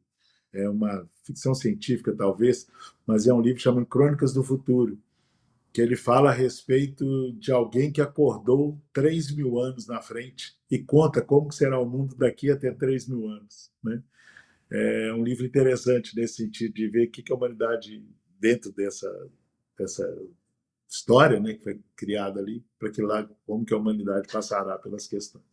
é 0.50 0.66
uma 0.68 1.06
ficção 1.22 1.54
científica 1.54 2.14
talvez, 2.16 2.66
mas 3.06 3.26
é 3.26 3.34
um 3.34 3.40
livro 3.40 3.60
chamado 3.60 3.84
Crônicas 3.84 4.32
do 4.32 4.42
Futuro, 4.42 4.98
que 5.78 5.82
ele 5.82 5.94
fala 5.94 6.30
a 6.30 6.34
respeito 6.34 7.32
de 7.34 7.52
alguém 7.52 7.92
que 7.92 8.00
acordou 8.00 8.82
3 8.92 9.30
mil 9.36 9.60
anos 9.60 9.86
na 9.86 10.02
frente 10.02 10.58
e 10.68 10.76
conta 10.76 11.22
como 11.22 11.52
será 11.52 11.78
o 11.78 11.88
mundo 11.88 12.16
daqui 12.16 12.50
até 12.50 12.72
3 12.72 13.06
mil 13.06 13.28
anos. 13.28 13.70
Né? 13.80 14.02
É 14.72 15.12
um 15.12 15.22
livro 15.22 15.46
interessante 15.46 16.16
nesse 16.16 16.42
sentido 16.42 16.74
de 16.74 16.88
ver 16.88 17.06
o 17.06 17.10
que 17.12 17.32
a 17.32 17.36
humanidade, 17.36 18.04
dentro 18.40 18.72
dessa, 18.72 19.08
dessa 19.78 20.04
história 20.88 21.38
né, 21.38 21.54
que 21.54 21.62
foi 21.62 21.80
criada 21.94 22.40
ali, 22.40 22.66
para 22.76 22.90
que 22.90 23.00
lá, 23.00 23.30
como 23.46 23.64
que 23.64 23.72
a 23.72 23.76
humanidade 23.76 24.26
passará 24.32 24.76
pelas 24.78 25.06
questões. 25.06 25.44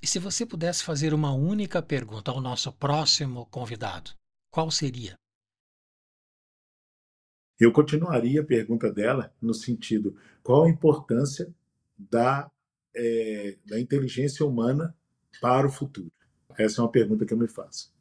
E 0.00 0.06
se 0.06 0.20
você 0.20 0.46
pudesse 0.46 0.84
fazer 0.84 1.12
uma 1.12 1.34
única 1.34 1.82
pergunta 1.82 2.30
ao 2.30 2.40
nosso 2.40 2.72
próximo 2.72 3.46
convidado, 3.46 4.12
qual 4.48 4.70
seria? 4.70 5.18
Eu 7.58 7.72
continuaria 7.72 8.40
a 8.40 8.44
pergunta 8.44 8.92
dela 8.92 9.32
no 9.40 9.54
sentido: 9.54 10.16
qual 10.42 10.64
a 10.64 10.68
importância 10.68 11.52
da, 11.96 12.50
é, 12.94 13.56
da 13.64 13.78
inteligência 13.78 14.44
humana 14.44 14.96
para 15.40 15.66
o 15.66 15.70
futuro? 15.70 16.12
Essa 16.56 16.80
é 16.80 16.84
uma 16.84 16.90
pergunta 16.90 17.24
que 17.24 17.32
eu 17.32 17.38
me 17.38 17.48
faço. 17.48 17.92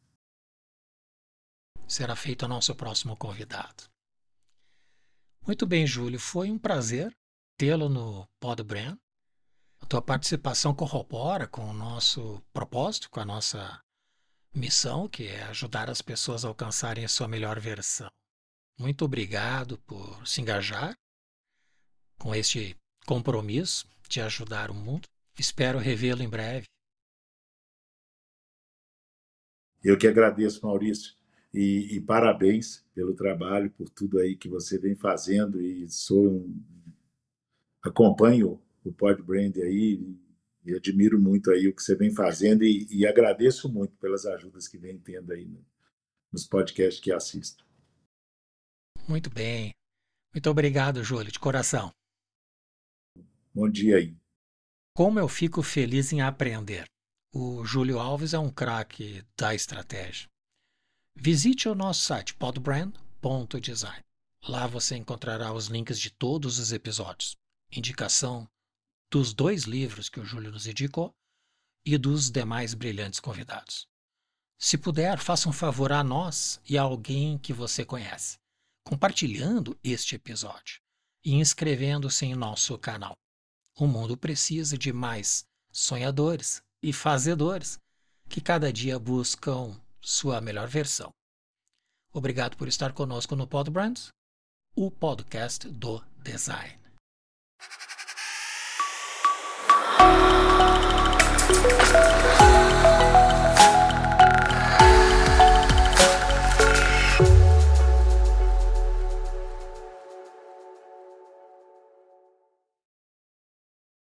Será 1.87 2.15
feito 2.15 2.43
ao 2.43 2.49
nosso 2.49 2.73
próximo 2.75 3.15
convidado. 3.15 3.83
Muito 5.45 5.65
bem, 5.65 5.85
Júlio. 5.85 6.19
Foi 6.19 6.49
um 6.49 6.57
prazer 6.57 7.15
tê-lo 7.57 7.89
no 7.89 8.27
Podbrand. 8.39 8.97
A 9.81 9.85
tua 9.85 10.01
participação 10.01 10.73
corrobora 10.73 11.47
com 11.47 11.69
o 11.69 11.73
nosso 11.73 12.41
propósito, 12.53 13.09
com 13.09 13.19
a 13.19 13.25
nossa 13.25 13.81
missão, 14.55 15.09
que 15.09 15.27
é 15.27 15.43
ajudar 15.43 15.89
as 15.89 16.01
pessoas 16.01 16.45
a 16.45 16.47
alcançarem 16.47 17.03
a 17.03 17.09
sua 17.09 17.27
melhor 17.27 17.59
versão. 17.59 18.09
Muito 18.79 19.05
obrigado 19.05 19.77
por 19.79 20.27
se 20.27 20.41
engajar 20.41 20.95
com 22.17 22.33
este 22.33 22.75
compromisso 23.05 23.87
de 24.09 24.21
ajudar 24.21 24.71
o 24.71 24.73
mundo. 24.73 25.07
Espero 25.37 25.79
revê-lo 25.79 26.21
em 26.21 26.29
breve. 26.29 26.65
Eu 29.83 29.97
que 29.97 30.07
agradeço, 30.07 30.65
Maurício, 30.65 31.15
e, 31.53 31.97
e, 31.97 32.01
parabéns 32.01 32.83
pelo 32.95 33.13
trabalho, 33.13 33.69
por 33.71 33.89
tudo 33.89 34.19
aí 34.19 34.35
que 34.35 34.47
você 34.47 34.79
vem 34.79 34.95
fazendo 34.95 35.61
e 35.61 35.87
sou 35.89 36.27
um, 36.27 36.63
acompanho 37.81 38.61
o 38.83 38.91
Podbrand 38.91 39.53
aí 39.57 40.17
e 40.65 40.73
admiro 40.73 41.19
muito 41.19 41.51
aí 41.51 41.67
o 41.67 41.75
que 41.75 41.83
você 41.83 41.95
vem 41.95 42.13
fazendo 42.15 42.63
e, 42.63 42.87
e 42.89 43.05
agradeço 43.05 43.71
muito 43.71 43.95
pelas 43.97 44.25
ajudas 44.25 44.67
que 44.67 44.77
vem 44.77 44.97
tendo 44.97 45.31
aí 45.33 45.45
no, 45.45 45.63
nos 46.31 46.47
podcasts 46.47 47.03
que 47.03 47.11
assisto. 47.11 47.65
Muito 49.07 49.29
bem. 49.29 49.73
Muito 50.33 50.49
obrigado, 50.49 51.03
Júlio, 51.03 51.31
de 51.31 51.39
coração. 51.39 51.91
Bom 53.53 53.69
dia 53.69 53.97
aí. 53.97 54.15
Como 54.95 55.19
eu 55.19 55.27
fico 55.27 55.61
feliz 55.61 56.13
em 56.13 56.21
aprender. 56.21 56.85
O 57.35 57.65
Júlio 57.65 57.99
Alves 57.99 58.33
é 58.33 58.39
um 58.39 58.49
craque 58.49 59.23
da 59.37 59.53
estratégia. 59.53 60.29
Visite 61.15 61.67
o 61.67 61.75
nosso 61.75 62.01
site 62.01 62.33
podbrand.design. 62.35 64.03
Lá 64.47 64.67
você 64.67 64.95
encontrará 64.95 65.51
os 65.51 65.67
links 65.67 65.99
de 65.99 66.09
todos 66.11 66.59
os 66.59 66.71
episódios, 66.71 67.35
indicação 67.71 68.47
dos 69.11 69.33
dois 69.33 69.63
livros 69.63 70.09
que 70.09 70.19
o 70.19 70.25
Júlio 70.25 70.51
nos 70.51 70.67
indicou 70.67 71.13
e 71.85 71.97
dos 71.97 72.29
demais 72.29 72.73
brilhantes 72.73 73.19
convidados. 73.19 73.87
Se 74.59 74.77
puder, 74.77 75.17
faça 75.19 75.49
um 75.49 75.53
favor 75.53 75.91
a 75.91 76.03
nós 76.03 76.61
e 76.69 76.77
a 76.77 76.83
alguém 76.83 77.37
que 77.37 77.51
você 77.51 77.83
conhece 77.83 78.37
compartilhando 78.83 79.77
este 79.83 80.15
episódio 80.15 80.79
e 81.23 81.33
inscrevendo-se 81.33 82.25
em 82.25 82.35
nosso 82.35 82.77
canal. 82.77 83.13
O 83.77 83.87
mundo 83.87 84.17
precisa 84.17 84.77
de 84.77 84.91
mais 84.93 85.45
sonhadores 85.71 86.61
e 86.81 86.91
fazedores 86.93 87.79
que 88.29 88.41
cada 88.41 88.71
dia 88.71 88.99
buscam 88.99 89.79
sua 90.01 90.41
melhor 90.41 90.67
versão. 90.67 91.09
Obrigado 92.11 92.57
por 92.57 92.67
estar 92.67 92.93
conosco 92.93 93.35
no 93.35 93.47
Podbrands, 93.47 94.09
o 94.75 94.91
podcast 94.91 95.67
do 95.69 96.03
design. 96.21 96.79